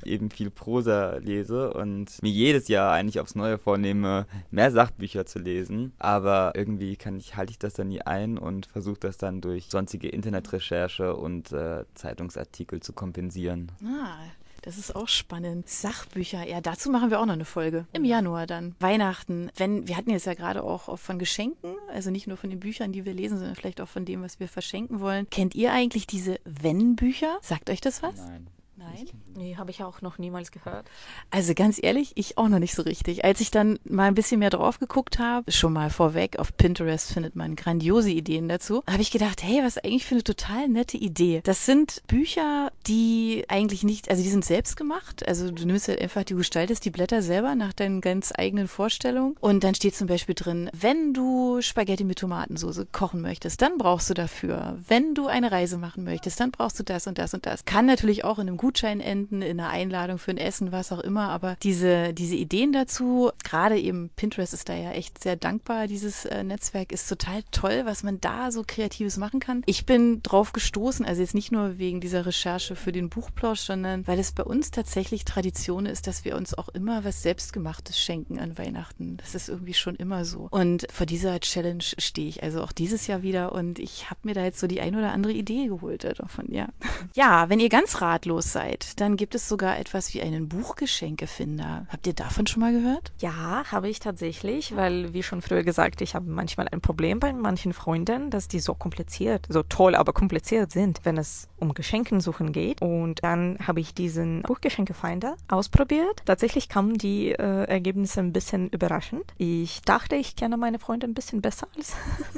eben 0.03 0.29
viel 0.29 0.49
Prosa 0.49 1.17
lese 1.17 1.73
und 1.73 2.21
mir 2.21 2.31
jedes 2.31 2.67
Jahr 2.67 2.91
eigentlich 2.91 3.19
aufs 3.19 3.35
Neue 3.35 3.57
vornehme, 3.57 4.25
mehr 4.49 4.71
Sachbücher 4.71 5.25
zu 5.25 5.39
lesen. 5.39 5.93
Aber 5.99 6.53
irgendwie 6.55 6.95
kann 6.95 7.17
ich, 7.17 7.35
halte 7.35 7.51
ich 7.51 7.59
das 7.59 7.73
dann 7.73 7.89
nie 7.89 8.01
ein 8.01 8.30
und 8.37 8.65
versuche 8.65 8.99
das 8.99 9.17
dann 9.17 9.41
durch 9.41 9.67
sonstige 9.69 10.09
Internetrecherche 10.09 11.15
und 11.15 11.51
äh, 11.51 11.85
Zeitungsartikel 11.95 12.81
zu 12.81 12.93
kompensieren. 12.93 13.71
Ah, 13.85 14.17
das 14.61 14.77
ist 14.77 14.95
auch 14.95 15.07
spannend. 15.07 15.67
Sachbücher, 15.67 16.47
ja, 16.47 16.61
dazu 16.61 16.91
machen 16.91 17.09
wir 17.09 17.19
auch 17.19 17.25
noch 17.25 17.33
eine 17.33 17.45
Folge. 17.45 17.87
Im 17.93 18.05
Januar 18.05 18.45
dann. 18.45 18.75
Weihnachten. 18.79 19.49
Wenn, 19.57 19.87
wir 19.87 19.97
hatten 19.97 20.11
jetzt 20.11 20.25
ja 20.25 20.35
gerade 20.35 20.63
auch 20.63 20.97
von 20.99 21.17
Geschenken, 21.17 21.75
also 21.89 22.11
nicht 22.11 22.27
nur 22.27 22.37
von 22.37 22.51
den 22.51 22.59
Büchern, 22.59 22.91
die 22.91 23.05
wir 23.05 23.13
lesen, 23.13 23.37
sondern 23.39 23.55
vielleicht 23.55 23.81
auch 23.81 23.87
von 23.87 24.05
dem, 24.05 24.21
was 24.21 24.39
wir 24.39 24.47
verschenken 24.47 24.99
wollen. 24.99 25.27
Kennt 25.31 25.55
ihr 25.55 25.73
eigentlich 25.73 26.05
diese 26.05 26.39
Wenn-Bücher? 26.45 27.39
Sagt 27.41 27.69
euch 27.69 27.81
das 27.81 28.03
was? 28.03 28.17
Nein. 28.17 28.47
Nein? 28.83 29.09
Nee, 29.35 29.55
habe 29.57 29.71
ich 29.71 29.83
auch 29.83 30.01
noch 30.01 30.17
niemals 30.17 30.51
gehört. 30.51 30.85
Also 31.29 31.53
ganz 31.53 31.79
ehrlich, 31.81 32.11
ich 32.15 32.37
auch 32.37 32.49
noch 32.49 32.59
nicht 32.59 32.73
so 32.73 32.81
richtig. 32.81 33.23
Als 33.23 33.39
ich 33.39 33.51
dann 33.51 33.79
mal 33.83 34.07
ein 34.07 34.15
bisschen 34.15 34.39
mehr 34.39 34.49
drauf 34.49 34.79
geguckt 34.79 35.19
habe, 35.19 35.51
schon 35.51 35.73
mal 35.73 35.89
vorweg, 35.89 36.39
auf 36.39 36.55
Pinterest 36.57 37.13
findet 37.13 37.35
man 37.35 37.55
grandiose 37.55 38.09
Ideen 38.09 38.49
dazu, 38.49 38.83
habe 38.89 39.01
ich 39.01 39.11
gedacht, 39.11 39.43
hey, 39.43 39.61
was 39.63 39.77
eigentlich 39.77 40.05
für 40.05 40.15
eine 40.15 40.23
total 40.23 40.67
nette 40.67 40.97
Idee. 40.97 41.41
Das 41.43 41.65
sind 41.65 42.01
Bücher, 42.07 42.71
die 42.87 43.45
eigentlich 43.47 43.83
nicht, 43.83 44.09
also 44.09 44.21
die 44.23 44.29
sind 44.29 44.43
selbst 44.43 44.75
gemacht. 44.75 45.27
Also 45.27 45.51
du 45.51 45.65
nimmst 45.65 45.87
halt 45.87 46.01
einfach, 46.01 46.23
du 46.23 46.35
gestaltest 46.35 46.83
die 46.83 46.91
Blätter 46.91 47.21
selber 47.21 47.55
nach 47.55 47.73
deinen 47.73 48.01
ganz 48.01 48.33
eigenen 48.35 48.67
Vorstellungen. 48.67 49.35
Und 49.39 49.63
dann 49.63 49.75
steht 49.75 49.95
zum 49.95 50.07
Beispiel 50.07 50.35
drin, 50.35 50.69
wenn 50.73 51.13
du 51.13 51.61
Spaghetti 51.61 52.03
mit 52.03 52.19
Tomatensauce 52.19 52.87
kochen 52.91 53.21
möchtest, 53.21 53.61
dann 53.61 53.77
brauchst 53.77 54.09
du 54.09 54.13
dafür. 54.13 54.79
Wenn 54.87 55.13
du 55.13 55.27
eine 55.27 55.51
Reise 55.51 55.77
machen 55.77 56.03
möchtest, 56.03 56.39
dann 56.39 56.51
brauchst 56.51 56.79
du 56.79 56.83
das 56.83 57.07
und 57.07 57.17
das 57.17 57.33
und 57.33 57.45
das. 57.45 57.65
Kann 57.65 57.85
natürlich 57.85 58.23
auch 58.25 58.39
in 58.39 58.47
einem 58.47 58.57
guten 58.57 58.70
Gutschein 58.71 59.01
enden, 59.01 59.41
in 59.41 59.59
einer 59.59 59.69
Einladung 59.69 60.17
für 60.17 60.31
ein 60.31 60.37
Essen, 60.37 60.71
was 60.71 60.93
auch 60.93 61.01
immer. 61.01 61.27
Aber 61.27 61.57
diese, 61.61 62.13
diese 62.13 62.35
Ideen 62.35 62.71
dazu, 62.71 63.29
gerade 63.43 63.77
eben 63.77 64.09
Pinterest 64.15 64.53
ist 64.53 64.69
da 64.69 64.73
ja 64.73 64.91
echt 64.91 65.21
sehr 65.21 65.35
dankbar. 65.35 65.87
Dieses 65.87 66.23
äh, 66.23 66.41
Netzwerk 66.45 66.93
ist 66.93 67.09
total 67.09 67.43
toll, 67.51 67.81
was 67.83 68.03
man 68.03 68.21
da 68.21 68.49
so 68.49 68.63
Kreatives 68.65 69.17
machen 69.17 69.41
kann. 69.41 69.63
Ich 69.65 69.85
bin 69.85 70.23
drauf 70.23 70.53
gestoßen, 70.53 71.05
also 71.05 71.19
jetzt 71.19 71.35
nicht 71.35 71.51
nur 71.51 71.79
wegen 71.79 71.99
dieser 71.99 72.25
Recherche 72.25 72.77
für 72.77 72.93
den 72.93 73.09
Buchplausch, 73.09 73.59
sondern 73.59 74.07
weil 74.07 74.19
es 74.19 74.31
bei 74.31 74.43
uns 74.43 74.71
tatsächlich 74.71 75.25
Tradition 75.25 75.85
ist, 75.85 76.07
dass 76.07 76.23
wir 76.23 76.37
uns 76.37 76.57
auch 76.57 76.69
immer 76.69 77.03
was 77.03 77.23
Selbstgemachtes 77.23 77.99
schenken 77.99 78.39
an 78.39 78.57
Weihnachten. 78.57 79.17
Das 79.17 79.35
ist 79.35 79.49
irgendwie 79.49 79.73
schon 79.73 79.97
immer 79.97 80.23
so. 80.23 80.47
Und 80.49 80.87
vor 80.89 81.05
dieser 81.05 81.41
Challenge 81.41 81.83
stehe 81.97 82.29
ich 82.29 82.41
also 82.41 82.63
auch 82.63 82.71
dieses 82.71 83.07
Jahr 83.07 83.21
wieder 83.21 83.51
und 83.51 83.79
ich 83.79 84.09
habe 84.09 84.21
mir 84.23 84.33
da 84.33 84.45
jetzt 84.45 84.59
so 84.59 84.67
die 84.67 84.79
ein 84.79 84.95
oder 84.95 85.11
andere 85.11 85.33
Idee 85.33 85.67
geholt 85.67 86.05
davon, 86.05 86.45
ja. 86.53 86.69
Ja, 87.13 87.49
wenn 87.49 87.59
ihr 87.59 87.69
ganz 87.69 87.99
ratlos 87.99 88.53
seid, 88.53 88.60
seid, 88.61 88.99
dann 88.99 89.17
gibt 89.17 89.35
es 89.35 89.47
sogar 89.47 89.79
etwas 89.79 90.13
wie 90.13 90.21
einen 90.21 90.47
Buchgeschenkefinder. 90.47 91.87
Habt 91.89 92.07
ihr 92.07 92.13
davon 92.13 92.47
schon 92.47 92.61
mal 92.61 92.71
gehört? 92.71 93.11
Ja, 93.19 93.63
habe 93.71 93.89
ich 93.89 93.99
tatsächlich, 93.99 94.75
weil 94.75 95.13
wie 95.13 95.23
schon 95.23 95.41
früher 95.41 95.63
gesagt, 95.63 96.01
ich 96.01 96.15
habe 96.15 96.29
manchmal 96.29 96.67
ein 96.67 96.81
Problem 96.81 97.19
bei 97.19 97.33
manchen 97.33 97.73
Freunden, 97.73 98.29
dass 98.29 98.47
die 98.47 98.59
so 98.59 98.73
kompliziert, 98.73 99.47
so 99.49 99.63
toll, 99.63 99.95
aber 99.95 100.13
kompliziert 100.13 100.71
sind, 100.71 101.01
wenn 101.03 101.17
es 101.17 101.47
um 101.57 101.73
Geschenkensuchen 101.73 102.51
geht. 102.51 102.81
Und 102.81 103.23
dann 103.23 103.57
habe 103.65 103.79
ich 103.79 103.93
diesen 103.93 104.43
Buchgeschenkefinder 104.43 105.37
ausprobiert. 105.47 106.21
Tatsächlich 106.25 106.69
kamen 106.69 106.97
die 106.97 107.31
äh, 107.31 107.65
Ergebnisse 107.65 108.19
ein 108.19 108.33
bisschen 108.33 108.69
überraschend. 108.69 109.23
Ich 109.37 109.81
dachte, 109.81 110.15
ich 110.15 110.35
kenne 110.35 110.57
meine 110.57 110.79
Freunde 110.79 111.07
ein 111.07 111.13
bisschen 111.13 111.41
besser 111.41 111.67
als, 111.75 111.95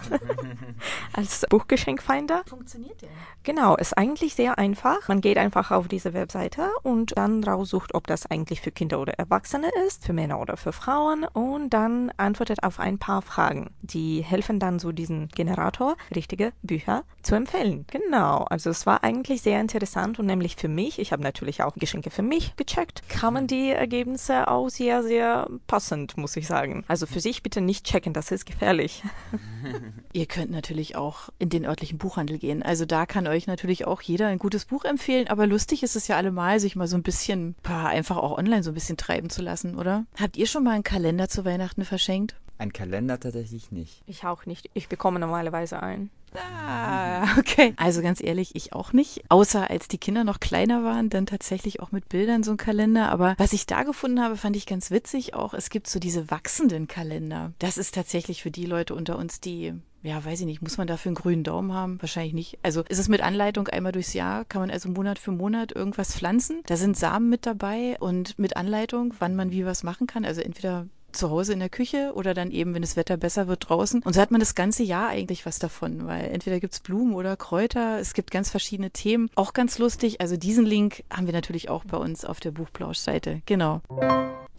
als 1.14 1.46
Buchgeschenkfinder. 1.50 2.44
Funktioniert 2.46 3.02
der? 3.02 3.10
Genau, 3.44 3.76
ist 3.76 3.98
eigentlich 3.98 4.36
sehr 4.36 4.58
einfach. 4.58 5.08
Man 5.08 5.22
geht 5.22 5.38
einfach 5.38 5.72
auf 5.72 5.88
die 5.88 6.00
diese 6.04 6.14
Webseite 6.14 6.70
und 6.84 7.18
dann 7.18 7.44
raussucht, 7.44 7.96
ob 7.96 8.08
das 8.08 8.26
eigentlich 8.26 8.60
für 8.60 8.72
Kinder 8.72 9.00
oder 9.00 9.14
Erwachsene 9.14 9.70
ist, 9.88 10.04
für 10.04 10.12
Männer 10.12 10.40
oder 10.42 10.58
für 10.58 10.74
Frauen 10.74 11.24
und 11.24 11.70
dann 11.70 12.12
antwortet 12.18 12.64
auf 12.64 12.80
ein 12.80 12.98
paar 12.98 13.22
Fragen. 13.22 13.70
Die 13.82 14.22
helfen 14.22 14.60
dann 14.60 14.80
so 14.80 14.92
diesen 14.92 15.30
Generator, 15.30 15.96
richtige 16.14 16.52
Bücher 16.62 17.04
zu 17.22 17.36
empfehlen. 17.36 17.86
Genau, 17.90 18.44
also 18.50 18.70
es 18.70 18.86
war 18.86 19.04
eigentlich 19.04 19.42
sehr 19.42 19.62
interessant 19.62 20.20
und 20.20 20.26
nämlich 20.26 20.58
für 20.58 20.68
mich, 20.68 21.00
ich 21.00 21.14
habe 21.14 21.24
natürlich 21.24 21.64
auch 21.64 21.76
Geschenke 21.76 22.10
für 22.10 22.22
mich 22.22 22.56
gecheckt, 22.58 23.08
kamen 23.08 23.48
die 23.48 23.70
Ergebnisse 23.70 24.50
auch 24.50 24.68
sehr, 24.68 25.04
sehr 25.04 25.50
passend, 25.68 26.18
muss 26.18 26.36
ich 26.36 26.48
sagen. 26.48 26.84
Also 26.90 27.06
für 27.06 27.22
sich 27.22 27.44
bitte 27.44 27.62
nicht 27.62 27.86
checken, 27.86 28.12
das 28.12 28.32
ist 28.32 28.46
gefährlich. 28.46 29.04
Ihr 30.14 30.26
könnt 30.26 30.52
natürlich 30.52 30.98
auch 30.98 31.30
in 31.40 31.50
den 31.50 31.66
örtlichen 31.66 31.98
Buchhandel 31.98 32.40
gehen. 32.40 32.62
Also 32.62 32.86
da 32.86 33.06
kann 33.06 33.26
euch 33.28 33.48
natürlich 33.48 33.88
auch 33.88 34.02
jeder 34.02 34.28
ein 34.28 34.40
gutes 34.40 34.66
Buch 34.66 34.84
empfehlen, 34.84 35.30
aber 35.30 35.48
lustig 35.48 35.82
ist 35.82 35.93
es 35.96 36.08
ja 36.08 36.18
allemal, 36.18 36.60
sich 36.60 36.76
mal 36.76 36.88
so 36.88 36.98
ein 36.98 37.04
bisschen, 37.04 37.56
einfach 37.64 38.18
auch 38.18 38.38
online 38.38 38.64
so 38.64 38.72
ein 38.72 38.76
bisschen 38.76 38.98
treiben 38.98 39.30
zu 39.30 39.42
lassen, 39.42 39.78
oder? 39.78 40.06
Habt 40.20 40.38
ihr 40.38 40.48
schon 40.48 40.64
mal 40.64 40.72
einen 40.72 40.84
Kalender 40.84 41.30
zu 41.30 41.46
Weihnachten 41.46 41.86
verschenkt? 41.86 42.36
Ein 42.58 42.72
Kalender 42.72 43.20
tatsächlich 43.20 43.72
nicht. 43.72 44.04
Ich 44.06 44.24
auch 44.26 44.46
nicht. 44.46 44.70
Ich 44.74 44.88
bekomme 44.88 45.20
normalerweise 45.20 45.82
einen. 45.82 46.12
Ah, 46.36 47.38
okay. 47.38 47.74
Also 47.78 48.02
ganz 48.02 48.22
ehrlich, 48.22 48.56
ich 48.56 48.74
auch 48.74 48.94
nicht. 48.94 49.24
Außer 49.30 49.70
als 49.70 49.88
die 49.88 49.98
Kinder 49.98 50.24
noch 50.24 50.40
kleiner 50.40 50.84
waren, 50.84 51.10
dann 51.10 51.26
tatsächlich 51.26 51.80
auch 51.80 51.92
mit 51.92 52.10
Bildern 52.10 52.44
so 52.44 52.52
ein 52.52 52.58
Kalender. 52.58 53.10
Aber 53.10 53.36
was 53.38 53.54
ich 53.54 53.66
da 53.66 53.84
gefunden 53.84 54.22
habe, 54.22 54.38
fand 54.38 54.56
ich 54.56 54.66
ganz 54.66 54.92
witzig 54.92 55.34
auch. 55.34 55.54
Es 55.54 55.70
gibt 55.70 55.88
so 55.88 56.00
diese 56.00 56.32
wachsenden 56.32 56.88
Kalender. 56.88 57.54
Das 57.60 57.78
ist 57.78 57.96
tatsächlich 57.96 58.42
für 58.42 58.52
die 58.52 58.66
Leute 58.66 58.96
unter 58.96 59.18
uns, 59.18 59.42
die 59.42 59.74
ja, 60.04 60.24
weiß 60.24 60.42
ich 60.42 60.46
nicht, 60.46 60.62
muss 60.62 60.78
man 60.78 60.88
dafür 60.88 61.10
einen 61.10 61.16
grünen 61.16 61.44
Daumen 61.44 61.74
haben? 61.74 62.02
Wahrscheinlich 62.02 62.34
nicht. 62.34 62.60
Also 62.62 62.84
ist 62.90 63.00
es 63.00 63.08
mit 63.08 63.22
Anleitung 63.22 63.68
einmal 63.70 63.94
durchs 63.94 64.14
Jahr, 64.14 64.46
kann 64.46 64.62
man 64.62 64.70
also 64.70 64.90
Monat 64.90 65.18
für 65.18 65.32
Monat 65.32 65.72
irgendwas 65.72 66.16
pflanzen. 66.16 66.62
Da 66.66 66.76
sind 66.76 66.98
Samen 66.98 67.30
mit 67.30 67.46
dabei 67.46 67.98
und 68.00 68.38
mit 68.38 68.58
Anleitung, 68.58 69.14
wann 69.20 69.36
man 69.36 69.52
wie 69.52 69.66
was 69.66 69.84
machen 69.84 70.06
kann. 70.06 70.26
Also 70.26 70.42
entweder 70.42 70.88
zu 71.14 71.30
Hause 71.30 71.54
in 71.54 71.60
der 71.60 71.70
Küche 71.70 72.12
oder 72.16 72.34
dann 72.34 72.52
eben, 72.52 72.74
wenn 72.74 72.82
das 72.82 72.96
Wetter 72.98 73.18
besser 73.18 73.48
wird, 73.48 73.70
draußen. 73.70 74.02
Und 74.04 74.14
so 74.14 74.22
hat 74.22 74.32
man 74.32 74.40
das 74.40 74.56
ganze 74.56 74.84
Jahr 74.84 75.10
eigentlich 75.10 75.46
was 75.46 75.60
davon, 75.60 76.06
weil 76.06 76.26
entweder 76.26 76.60
gibt's 76.60 76.80
Blumen 76.80 77.14
oder 77.14 77.38
Kräuter, 77.38 78.00
es 78.00 78.14
gibt 78.14 78.32
ganz 78.32 78.50
verschiedene 78.50 78.92
Themen. 78.92 79.30
Auch 79.36 79.54
ganz 79.54 79.78
lustig, 79.78 80.22
also 80.22 80.38
diesen 80.38 80.66
Link 80.66 81.04
haben 81.10 81.28
wir 81.28 81.34
natürlich 81.34 81.70
auch 81.70 81.86
bei 81.86 81.98
uns 81.98 82.26
auf 82.26 82.40
der 82.40 82.52
Buchplausch-Seite. 82.52 83.42
Genau. 83.46 83.82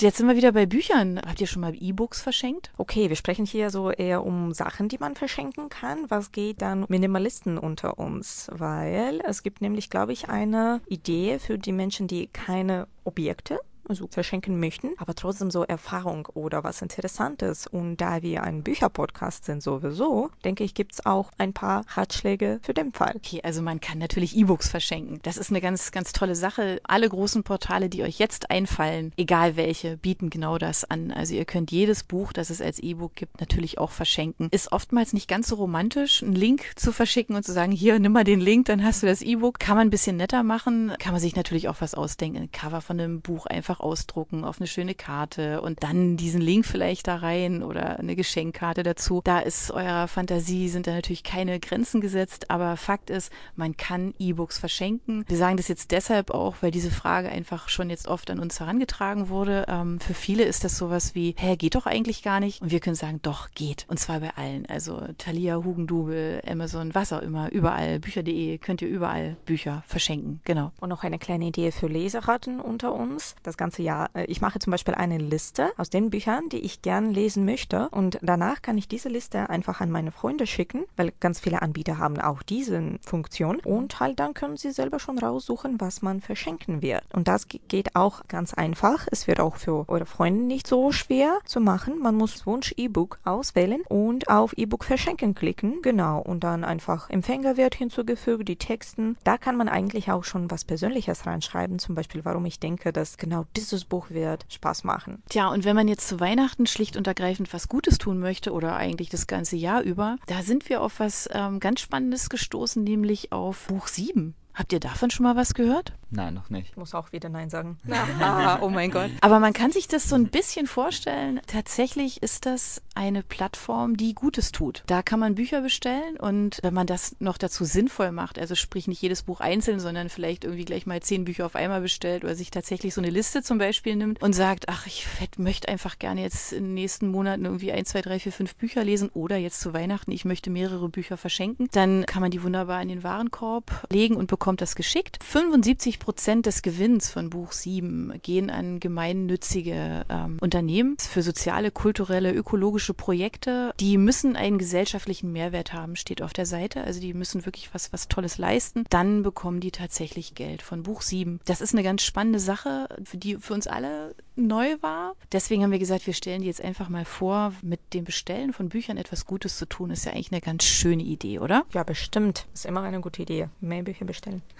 Jetzt 0.00 0.16
sind 0.18 0.26
wir 0.26 0.34
wieder 0.34 0.50
bei 0.50 0.66
Büchern. 0.66 1.20
Habt 1.24 1.40
ihr 1.40 1.46
schon 1.46 1.62
mal 1.62 1.72
E-Books 1.72 2.20
verschenkt? 2.20 2.72
Okay, 2.78 3.08
wir 3.08 3.16
sprechen 3.16 3.46
hier 3.46 3.70
so 3.70 3.92
eher 3.92 4.24
um 4.24 4.52
Sachen, 4.52 4.88
die 4.88 4.98
man 4.98 5.14
verschenken 5.14 5.68
kann. 5.68 6.10
Was 6.10 6.32
geht 6.32 6.62
dann 6.62 6.84
Minimalisten 6.88 7.58
unter 7.58 7.96
uns? 7.96 8.50
Weil 8.52 9.20
es 9.24 9.44
gibt 9.44 9.60
nämlich, 9.60 9.90
glaube 9.90 10.12
ich, 10.12 10.28
eine 10.28 10.80
Idee 10.88 11.38
für 11.38 11.58
die 11.58 11.70
Menschen, 11.70 12.08
die 12.08 12.26
keine 12.26 12.88
Objekte 13.04 13.60
also 13.88 14.06
verschenken 14.08 14.58
möchten, 14.60 14.90
aber 14.98 15.14
trotzdem 15.14 15.50
so 15.50 15.64
Erfahrung 15.64 16.26
oder 16.34 16.64
was 16.64 16.82
Interessantes. 16.82 17.66
Und 17.66 17.96
da 17.98 18.22
wir 18.22 18.42
ein 18.42 18.62
Bücherpodcast 18.62 19.44
sind 19.44 19.62
sowieso, 19.62 20.30
denke 20.44 20.64
ich, 20.64 20.74
gibt 20.74 20.94
es 20.94 21.06
auch 21.06 21.30
ein 21.38 21.52
paar 21.52 21.84
Ratschläge 21.88 22.60
für 22.62 22.74
den 22.74 22.92
Fall. 22.92 23.14
Okay, 23.16 23.40
also 23.42 23.62
man 23.62 23.80
kann 23.80 23.98
natürlich 23.98 24.36
E-Books 24.36 24.68
verschenken. 24.68 25.20
Das 25.22 25.36
ist 25.36 25.50
eine 25.50 25.60
ganz, 25.60 25.92
ganz 25.92 26.12
tolle 26.12 26.34
Sache. 26.34 26.80
Alle 26.84 27.08
großen 27.08 27.42
Portale, 27.42 27.88
die 27.88 28.02
euch 28.02 28.18
jetzt 28.18 28.50
einfallen, 28.50 29.12
egal 29.16 29.56
welche, 29.56 29.96
bieten 29.96 30.30
genau 30.30 30.58
das 30.58 30.84
an. 30.84 31.10
Also 31.10 31.34
ihr 31.34 31.44
könnt 31.44 31.70
jedes 31.70 32.04
Buch, 32.04 32.32
das 32.32 32.50
es 32.50 32.60
als 32.60 32.78
E-Book 32.78 33.14
gibt, 33.14 33.40
natürlich 33.40 33.78
auch 33.78 33.90
verschenken. 33.90 34.48
Ist 34.50 34.72
oftmals 34.72 35.12
nicht 35.12 35.28
ganz 35.28 35.48
so 35.48 35.56
romantisch, 35.56 36.22
einen 36.22 36.34
Link 36.34 36.72
zu 36.76 36.92
verschicken 36.92 37.36
und 37.36 37.44
zu 37.44 37.52
sagen, 37.52 37.72
hier, 37.72 37.98
nimm 37.98 38.12
mal 38.12 38.24
den 38.24 38.40
Link, 38.40 38.66
dann 38.66 38.84
hast 38.84 39.02
du 39.02 39.06
das 39.06 39.22
E-Book. 39.22 39.58
Kann 39.58 39.76
man 39.76 39.88
ein 39.88 39.90
bisschen 39.90 40.16
netter 40.16 40.42
machen, 40.42 40.92
kann 40.98 41.12
man 41.12 41.20
sich 41.20 41.36
natürlich 41.36 41.68
auch 41.68 41.80
was 41.80 41.94
ausdenken. 41.94 42.38
Ein 42.38 42.52
Cover 42.52 42.80
von 42.80 42.98
einem 43.00 43.20
Buch 43.20 43.46
einfach 43.46 43.73
einfach 43.74 43.80
ausdrucken 43.80 44.44
auf 44.44 44.60
eine 44.60 44.66
schöne 44.66 44.94
Karte 44.94 45.60
und 45.60 45.82
dann 45.82 46.16
diesen 46.16 46.40
Link 46.40 46.66
vielleicht 46.66 47.08
da 47.08 47.16
rein 47.16 47.62
oder 47.62 47.98
eine 47.98 48.14
Geschenkkarte 48.14 48.82
dazu. 48.82 49.20
Da 49.24 49.40
ist 49.40 49.70
eurer 49.70 50.08
Fantasie, 50.08 50.68
sind 50.68 50.86
da 50.86 50.92
natürlich 50.92 51.24
keine 51.24 51.58
Grenzen 51.58 52.00
gesetzt, 52.00 52.50
aber 52.50 52.76
Fakt 52.76 53.10
ist, 53.10 53.32
man 53.56 53.76
kann 53.76 54.14
E-Books 54.18 54.58
verschenken. 54.58 55.24
Wir 55.28 55.36
sagen 55.36 55.56
das 55.56 55.68
jetzt 55.68 55.90
deshalb 55.90 56.30
auch, 56.30 56.56
weil 56.60 56.70
diese 56.70 56.90
Frage 56.90 57.28
einfach 57.28 57.68
schon 57.68 57.90
jetzt 57.90 58.06
oft 58.08 58.30
an 58.30 58.38
uns 58.38 58.60
herangetragen 58.60 59.28
wurde. 59.28 59.64
Ähm, 59.68 59.98
für 59.98 60.14
viele 60.14 60.44
ist 60.44 60.64
das 60.64 60.76
sowas 60.76 61.14
wie, 61.14 61.34
hä, 61.36 61.56
geht 61.56 61.74
doch 61.74 61.86
eigentlich 61.86 62.22
gar 62.22 62.40
nicht. 62.40 62.62
Und 62.62 62.70
wir 62.70 62.80
können 62.80 62.96
sagen, 62.96 63.20
doch, 63.22 63.50
geht. 63.54 63.86
Und 63.88 63.98
zwar 63.98 64.20
bei 64.20 64.30
allen. 64.36 64.66
Also 64.66 65.02
Thalia, 65.18 65.56
Hugendubel, 65.56 66.42
Amazon, 66.46 66.94
was 66.94 67.12
auch 67.12 67.22
immer, 67.22 67.50
überall, 67.50 67.98
bücher.de, 67.98 68.58
könnt 68.58 68.82
ihr 68.82 68.88
überall 68.88 69.36
Bücher 69.44 69.82
verschenken. 69.86 70.40
Genau. 70.44 70.72
Und 70.80 70.90
noch 70.90 71.02
eine 71.02 71.18
kleine 71.18 71.46
Idee 71.46 71.72
für 71.72 71.88
Leseratten 71.88 72.60
unter 72.60 72.92
uns. 72.92 73.34
Das 73.42 73.56
ganze 73.64 73.82
Jahr. 73.82 74.10
Äh, 74.14 74.24
ich 74.26 74.42
mache 74.42 74.58
zum 74.58 74.72
Beispiel 74.72 74.94
eine 74.94 75.16
Liste 75.16 75.70
aus 75.78 75.88
den 75.88 76.10
Büchern, 76.10 76.50
die 76.50 76.58
ich 76.58 76.82
gern 76.82 77.14
lesen 77.14 77.46
möchte 77.46 77.88
und 77.88 78.18
danach 78.20 78.60
kann 78.60 78.76
ich 78.76 78.88
diese 78.88 79.08
Liste 79.08 79.48
einfach 79.48 79.80
an 79.80 79.90
meine 79.90 80.12
Freunde 80.12 80.46
schicken, 80.46 80.84
weil 80.98 81.12
ganz 81.18 81.40
viele 81.40 81.62
Anbieter 81.62 81.96
haben 81.96 82.20
auch 82.20 82.42
diese 82.42 82.98
Funktion 83.00 83.60
und 83.60 84.00
halt 84.00 84.20
dann 84.20 84.34
können 84.34 84.58
sie 84.58 84.70
selber 84.70 84.98
schon 84.98 85.18
raussuchen, 85.18 85.80
was 85.80 86.02
man 86.02 86.20
verschenken 86.20 86.82
wird. 86.82 87.04
Und 87.14 87.26
das 87.26 87.46
geht 87.48 87.96
auch 87.96 88.28
ganz 88.28 88.52
einfach. 88.52 89.06
Es 89.10 89.26
wird 89.26 89.40
auch 89.40 89.56
für 89.56 89.88
eure 89.88 90.04
Freunde 90.04 90.44
nicht 90.44 90.66
so 90.66 90.92
schwer 90.92 91.38
zu 91.46 91.60
machen. 91.60 91.98
Man 92.00 92.16
muss 92.16 92.46
Wunsch 92.46 92.74
E-Book 92.76 93.18
auswählen 93.24 93.80
und 93.88 94.28
auf 94.28 94.52
E-Book 94.58 94.84
verschenken 94.84 95.34
klicken. 95.34 95.80
Genau. 95.80 96.20
Und 96.20 96.44
dann 96.44 96.64
einfach 96.64 97.08
Empfängerwert 97.08 97.74
hinzugefügt, 97.74 98.46
die 98.48 98.56
Texten. 98.56 99.16
Da 99.24 99.38
kann 99.38 99.56
man 99.56 99.68
eigentlich 99.68 100.10
auch 100.10 100.24
schon 100.24 100.50
was 100.50 100.64
Persönliches 100.64 101.24
reinschreiben. 101.26 101.78
Zum 101.78 101.94
Beispiel, 101.94 102.24
warum 102.24 102.44
ich 102.44 102.60
denke, 102.60 102.92
dass 102.92 103.16
genau 103.16 103.46
dieses 103.56 103.84
Buch 103.84 104.10
wird 104.10 104.46
Spaß 104.48 104.84
machen. 104.84 105.22
Tja, 105.28 105.48
und 105.48 105.64
wenn 105.64 105.76
man 105.76 105.88
jetzt 105.88 106.08
zu 106.08 106.20
Weihnachten 106.20 106.66
schlicht 106.66 106.96
und 106.96 107.06
ergreifend 107.06 107.52
was 107.52 107.68
Gutes 107.68 107.98
tun 107.98 108.18
möchte 108.18 108.52
oder 108.52 108.76
eigentlich 108.76 109.08
das 109.08 109.26
ganze 109.26 109.56
Jahr 109.56 109.82
über, 109.82 110.16
da 110.26 110.42
sind 110.42 110.68
wir 110.68 110.82
auf 110.82 111.00
was 111.00 111.28
ähm, 111.32 111.60
ganz 111.60 111.80
Spannendes 111.80 112.28
gestoßen, 112.28 112.82
nämlich 112.82 113.32
auf 113.32 113.66
Buch 113.66 113.88
7. 113.88 114.34
Habt 114.54 114.72
ihr 114.72 114.80
davon 114.80 115.10
schon 115.10 115.24
mal 115.24 115.36
was 115.36 115.54
gehört? 115.54 115.92
Nein, 116.14 116.34
noch 116.34 116.50
nicht. 116.50 116.70
Ich 116.70 116.76
muss 116.76 116.94
auch 116.94 117.12
wieder 117.12 117.28
Nein 117.28 117.50
sagen. 117.50 117.78
Ah, 118.20 118.58
oh 118.60 118.70
mein 118.70 118.90
Gott. 118.90 119.10
Aber 119.20 119.40
man 119.40 119.52
kann 119.52 119.70
sich 119.70 119.88
das 119.88 120.08
so 120.08 120.14
ein 120.14 120.28
bisschen 120.28 120.66
vorstellen. 120.66 121.40
Tatsächlich 121.46 122.22
ist 122.22 122.46
das 122.46 122.82
eine 122.94 123.22
Plattform, 123.22 123.96
die 123.96 124.14
Gutes 124.14 124.52
tut. 124.52 124.82
Da 124.86 125.02
kann 125.02 125.20
man 125.20 125.34
Bücher 125.34 125.60
bestellen 125.60 126.16
und 126.16 126.58
wenn 126.62 126.74
man 126.74 126.86
das 126.86 127.16
noch 127.18 127.38
dazu 127.38 127.64
sinnvoll 127.64 128.12
macht, 128.12 128.38
also 128.38 128.54
sprich 128.54 128.86
nicht 128.86 129.02
jedes 129.02 129.22
Buch 129.22 129.40
einzeln, 129.40 129.80
sondern 129.80 130.08
vielleicht 130.08 130.44
irgendwie 130.44 130.64
gleich 130.64 130.86
mal 130.86 131.00
zehn 131.00 131.24
Bücher 131.24 131.46
auf 131.46 131.56
einmal 131.56 131.80
bestellt 131.80 132.24
oder 132.24 132.34
sich 132.34 132.50
tatsächlich 132.50 132.94
so 132.94 133.00
eine 133.00 133.10
Liste 133.10 133.42
zum 133.42 133.58
Beispiel 133.58 133.96
nimmt 133.96 134.22
und 134.22 134.32
sagt, 134.32 134.68
ach, 134.68 134.86
ich 134.86 135.06
möchte 135.36 135.68
einfach 135.68 135.98
gerne 135.98 136.22
jetzt 136.22 136.52
in 136.52 136.64
den 136.64 136.74
nächsten 136.74 137.08
Monaten 137.08 137.44
irgendwie 137.44 137.72
ein, 137.72 137.84
zwei, 137.84 138.00
drei, 138.00 138.18
vier, 138.18 138.32
fünf 138.32 138.54
Bücher 138.56 138.84
lesen 138.84 139.10
oder 139.10 139.36
jetzt 139.36 139.60
zu 139.60 139.74
Weihnachten, 139.74 140.12
ich 140.12 140.24
möchte 140.24 140.50
mehrere 140.50 140.88
Bücher 140.88 141.16
verschenken, 141.16 141.68
dann 141.72 142.06
kann 142.06 142.22
man 142.22 142.30
die 142.30 142.42
wunderbar 142.42 142.80
in 142.80 142.88
den 142.88 143.02
Warenkorb 143.02 143.86
legen 143.90 144.16
und 144.16 144.28
bekommt 144.28 144.60
das 144.60 144.76
geschickt. 144.76 145.18
75 145.22 145.98
Prozent 146.04 146.44
des 146.44 146.60
Gewinns 146.60 147.10
von 147.10 147.30
Buch 147.30 147.52
7 147.52 148.20
gehen 148.22 148.50
an 148.50 148.78
gemeinnützige 148.78 150.04
ähm, 150.10 150.36
Unternehmen 150.42 150.98
für 150.98 151.22
soziale, 151.22 151.70
kulturelle, 151.70 152.30
ökologische 152.30 152.92
Projekte. 152.92 153.72
Die 153.80 153.96
müssen 153.96 154.36
einen 154.36 154.58
gesellschaftlichen 154.58 155.32
Mehrwert 155.32 155.72
haben, 155.72 155.96
steht 155.96 156.20
auf 156.20 156.34
der 156.34 156.44
Seite. 156.44 156.84
Also 156.84 157.00
die 157.00 157.14
müssen 157.14 157.46
wirklich 157.46 157.72
was, 157.72 157.90
was 157.94 158.08
Tolles 158.08 158.36
leisten. 158.36 158.84
Dann 158.90 159.22
bekommen 159.22 159.60
die 159.60 159.70
tatsächlich 159.70 160.34
Geld 160.34 160.60
von 160.60 160.82
Buch 160.82 161.00
7. 161.00 161.40
Das 161.46 161.62
ist 161.62 161.72
eine 161.72 161.82
ganz 161.82 162.02
spannende 162.02 162.38
Sache, 162.38 162.86
für 163.02 163.16
die 163.16 163.38
für 163.38 163.54
uns 163.54 163.66
alle 163.66 164.14
neu 164.36 164.76
war. 164.80 165.14
Deswegen 165.32 165.62
haben 165.62 165.70
wir 165.70 165.78
gesagt, 165.78 166.06
wir 166.06 166.14
stellen 166.14 166.42
die 166.42 166.48
jetzt 166.48 166.62
einfach 166.62 166.88
mal 166.88 167.04
vor, 167.04 167.52
mit 167.62 167.80
dem 167.94 168.04
Bestellen 168.04 168.52
von 168.52 168.68
Büchern 168.68 168.96
etwas 168.96 169.26
Gutes 169.26 169.58
zu 169.58 169.66
tun, 169.66 169.90
ist 169.90 170.04
ja 170.04 170.12
eigentlich 170.12 170.32
eine 170.32 170.40
ganz 170.40 170.64
schöne 170.64 171.02
Idee, 171.02 171.38
oder? 171.38 171.64
Ja, 171.72 171.82
bestimmt. 171.82 172.46
Ist 172.52 172.66
immer 172.66 172.82
eine 172.82 173.00
gute 173.00 173.22
Idee. 173.22 173.48
Mehr 173.60 173.82
Bücher 173.82 174.04
bestellen. 174.04 174.42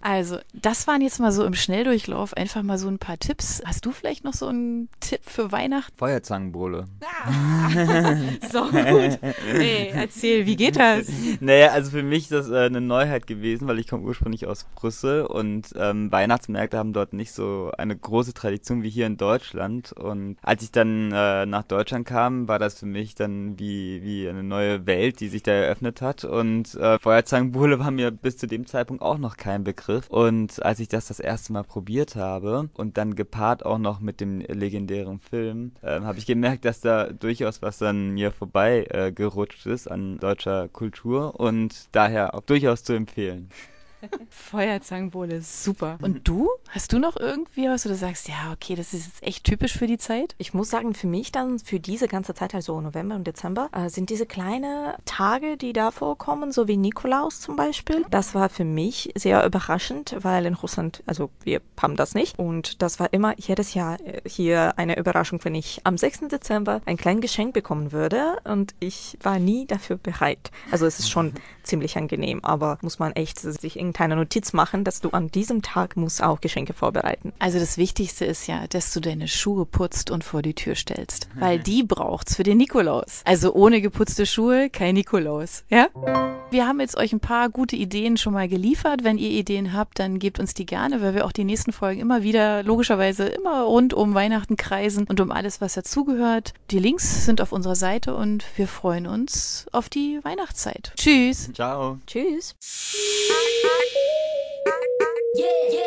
Also, 0.00 0.38
das 0.52 0.86
waren 0.86 1.00
jetzt 1.00 1.18
mal 1.18 1.32
so 1.32 1.46
im 1.46 1.54
Schnelldurchlauf 1.54 2.36
einfach 2.36 2.62
mal 2.62 2.76
so 2.76 2.88
ein 2.88 2.98
paar 2.98 3.18
Tipps. 3.18 3.62
Hast 3.64 3.86
du 3.86 3.90
vielleicht 3.90 4.22
noch 4.22 4.34
so 4.34 4.48
einen 4.48 4.90
Tipp 5.00 5.20
für 5.24 5.50
Weihnachten? 5.50 5.96
Feuerzangenbowle. 5.96 6.84
Ah, 7.02 7.70
so 8.52 8.64
gut. 8.64 9.18
Nee, 9.56 9.88
erzähl, 9.94 10.44
wie 10.44 10.56
geht 10.56 10.76
das? 10.76 11.08
Naja, 11.40 11.68
also 11.68 11.90
für 11.90 12.02
mich 12.02 12.24
ist 12.24 12.32
das 12.32 12.50
äh, 12.50 12.66
eine 12.66 12.82
Neuheit 12.82 13.26
gewesen, 13.26 13.66
weil 13.66 13.78
ich 13.78 13.88
komme 13.88 14.04
ursprünglich 14.04 14.46
aus 14.46 14.66
Brüssel 14.74 15.24
und 15.24 15.72
ähm, 15.74 16.12
Weihnachtsmärkte 16.12 16.76
haben 16.76 16.92
dort 16.92 17.14
nicht 17.14 17.32
so 17.32 17.72
eine 17.78 17.93
große 17.96 18.34
Tradition 18.34 18.82
wie 18.82 18.90
hier 18.90 19.06
in 19.06 19.16
Deutschland. 19.16 19.92
Und 19.92 20.36
als 20.42 20.62
ich 20.62 20.70
dann 20.70 21.12
äh, 21.12 21.46
nach 21.46 21.64
Deutschland 21.64 22.06
kam, 22.06 22.48
war 22.48 22.58
das 22.58 22.78
für 22.78 22.86
mich 22.86 23.14
dann 23.14 23.58
wie, 23.58 24.02
wie 24.02 24.28
eine 24.28 24.42
neue 24.42 24.86
Welt, 24.86 25.20
die 25.20 25.28
sich 25.28 25.42
da 25.42 25.52
eröffnet 25.52 26.00
hat. 26.00 26.24
Und 26.24 26.74
äh, 26.74 26.98
Feuerzangenbowle 26.98 27.78
war 27.80 27.90
mir 27.90 28.10
bis 28.10 28.36
zu 28.36 28.46
dem 28.46 28.66
Zeitpunkt 28.66 29.02
auch 29.02 29.18
noch 29.18 29.36
kein 29.36 29.64
Begriff. 29.64 30.08
Und 30.08 30.62
als 30.64 30.80
ich 30.80 30.88
das 30.88 31.08
das 31.08 31.20
erste 31.20 31.52
Mal 31.52 31.64
probiert 31.64 32.16
habe 32.16 32.68
und 32.74 32.96
dann 32.98 33.14
gepaart 33.14 33.64
auch 33.64 33.78
noch 33.78 34.00
mit 34.00 34.20
dem 34.20 34.40
legendären 34.40 35.20
Film, 35.20 35.72
äh, 35.82 36.00
habe 36.00 36.18
ich 36.18 36.26
gemerkt, 36.26 36.64
dass 36.64 36.80
da 36.80 37.04
durchaus 37.06 37.62
was 37.62 37.82
an 37.82 38.10
mir 38.10 38.30
vorbei 38.30 38.86
äh, 38.90 39.12
gerutscht 39.12 39.66
ist 39.66 39.90
an 39.90 40.18
deutscher 40.18 40.68
Kultur 40.68 41.38
und 41.38 41.88
daher 41.92 42.34
auch 42.34 42.42
durchaus 42.42 42.84
zu 42.84 42.92
empfehlen. 42.92 43.48
Feuerzangenbowle, 44.30 45.42
super. 45.42 45.98
Und 46.02 46.26
du? 46.26 46.48
Hast 46.68 46.92
du 46.92 46.98
noch 46.98 47.16
irgendwie 47.16 47.68
was, 47.68 47.84
wo 47.84 47.88
du 47.88 47.94
sagst, 47.94 48.28
ja, 48.28 48.52
okay, 48.52 48.74
das 48.74 48.94
ist 48.94 49.06
jetzt 49.06 49.22
echt 49.22 49.44
typisch 49.44 49.76
für 49.76 49.86
die 49.86 49.98
Zeit? 49.98 50.34
Ich 50.38 50.54
muss 50.54 50.70
sagen, 50.70 50.94
für 50.94 51.06
mich 51.06 51.32
dann, 51.32 51.58
für 51.58 51.80
diese 51.80 52.08
ganze 52.08 52.34
Zeit, 52.34 52.54
also 52.54 52.80
November 52.80 53.14
und 53.14 53.26
Dezember, 53.26 53.68
äh, 53.72 53.88
sind 53.88 54.10
diese 54.10 54.26
kleinen 54.26 54.94
Tage, 55.04 55.56
die 55.56 55.72
da 55.72 55.90
vorkommen, 55.90 56.52
so 56.52 56.68
wie 56.68 56.76
Nikolaus 56.76 57.40
zum 57.40 57.56
Beispiel. 57.56 58.04
Das 58.10 58.34
war 58.34 58.48
für 58.48 58.64
mich 58.64 59.12
sehr 59.14 59.44
überraschend, 59.44 60.16
weil 60.20 60.46
in 60.46 60.54
Russland, 60.54 61.02
also 61.06 61.30
wir 61.42 61.60
haben 61.80 61.96
das 61.96 62.14
nicht. 62.14 62.38
Und 62.38 62.82
das 62.82 62.98
war 63.00 63.12
immer 63.12 63.34
jedes 63.38 63.74
Jahr 63.74 64.00
äh, 64.00 64.22
hier 64.26 64.78
eine 64.78 64.98
Überraschung, 64.98 65.40
wenn 65.44 65.54
ich 65.54 65.80
am 65.84 65.96
6. 65.96 66.28
Dezember 66.28 66.80
ein 66.86 66.96
kleines 66.96 67.22
Geschenk 67.22 67.54
bekommen 67.54 67.92
würde. 67.92 68.38
Und 68.44 68.74
ich 68.80 69.18
war 69.22 69.38
nie 69.38 69.66
dafür 69.66 69.96
bereit. 69.96 70.50
Also 70.70 70.86
es 70.86 70.98
ist 70.98 71.10
schon 71.10 71.32
ziemlich 71.62 71.96
angenehm, 71.96 72.44
aber 72.44 72.78
muss 72.82 72.98
man 72.98 73.12
echt 73.12 73.40
sich 73.40 73.78
irgendeine 73.94 74.16
Notiz 74.16 74.52
machen, 74.52 74.84
dass 74.84 75.00
du 75.00 75.10
an 75.10 75.28
diesem 75.28 75.62
Tag 75.62 75.96
musst 75.96 76.22
auch 76.22 76.40
Geschenke 76.40 76.72
vorbereiten. 76.72 77.32
Also 77.38 77.58
das 77.58 77.78
Wichtigste 77.78 78.24
ist 78.24 78.46
ja, 78.46 78.66
dass 78.66 78.92
du 78.92 79.00
deine 79.00 79.28
Schuhe 79.28 79.66
putzt 79.66 80.10
und 80.10 80.24
vor 80.24 80.42
die 80.42 80.54
Tür 80.54 80.74
stellst, 80.74 81.28
weil 81.34 81.58
die 81.58 81.82
braucht's 81.82 82.36
für 82.36 82.42
den 82.42 82.58
Nikolaus. 82.58 83.22
Also 83.24 83.54
ohne 83.54 83.80
geputzte 83.80 84.26
Schuhe 84.26 84.68
kein 84.70 84.94
Nikolaus, 84.94 85.64
ja? 85.70 85.88
Wir 86.50 86.66
haben 86.66 86.80
jetzt 86.80 86.96
euch 86.96 87.12
ein 87.12 87.20
paar 87.20 87.48
gute 87.48 87.76
Ideen 87.76 88.16
schon 88.16 88.32
mal 88.32 88.48
geliefert. 88.48 89.02
Wenn 89.02 89.18
ihr 89.18 89.30
Ideen 89.30 89.72
habt, 89.72 89.98
dann 89.98 90.18
gebt 90.18 90.38
uns 90.38 90.54
die 90.54 90.66
gerne, 90.66 91.02
weil 91.02 91.14
wir 91.14 91.24
auch 91.24 91.32
die 91.32 91.44
nächsten 91.44 91.72
Folgen 91.72 92.00
immer 92.00 92.22
wieder 92.22 92.62
logischerweise 92.62 93.26
immer 93.26 93.62
rund 93.62 93.94
um 93.94 94.14
Weihnachten 94.14 94.56
kreisen 94.56 95.06
und 95.08 95.20
um 95.20 95.30
alles, 95.32 95.60
was 95.60 95.74
dazugehört. 95.74 96.54
Die 96.70 96.78
Links 96.78 97.24
sind 97.24 97.40
auf 97.40 97.52
unserer 97.52 97.74
Seite 97.74 98.14
und 98.14 98.44
wir 98.56 98.68
freuen 98.68 99.06
uns 99.06 99.66
auf 99.72 99.88
die 99.88 100.20
Weihnachtszeit. 100.22 100.92
Tschüss. 100.96 101.50
Ciao. 101.54 101.98
Tschüss. 102.06 102.54
Yeah, 103.84 105.48
yeah, 105.70 105.82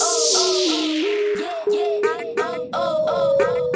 oh, 0.00 0.32
oh, 0.36 1.34
yeah, 1.38 1.64
yeah, 1.70 2.34
oh, 2.74 3.06
oh. 3.08 3.71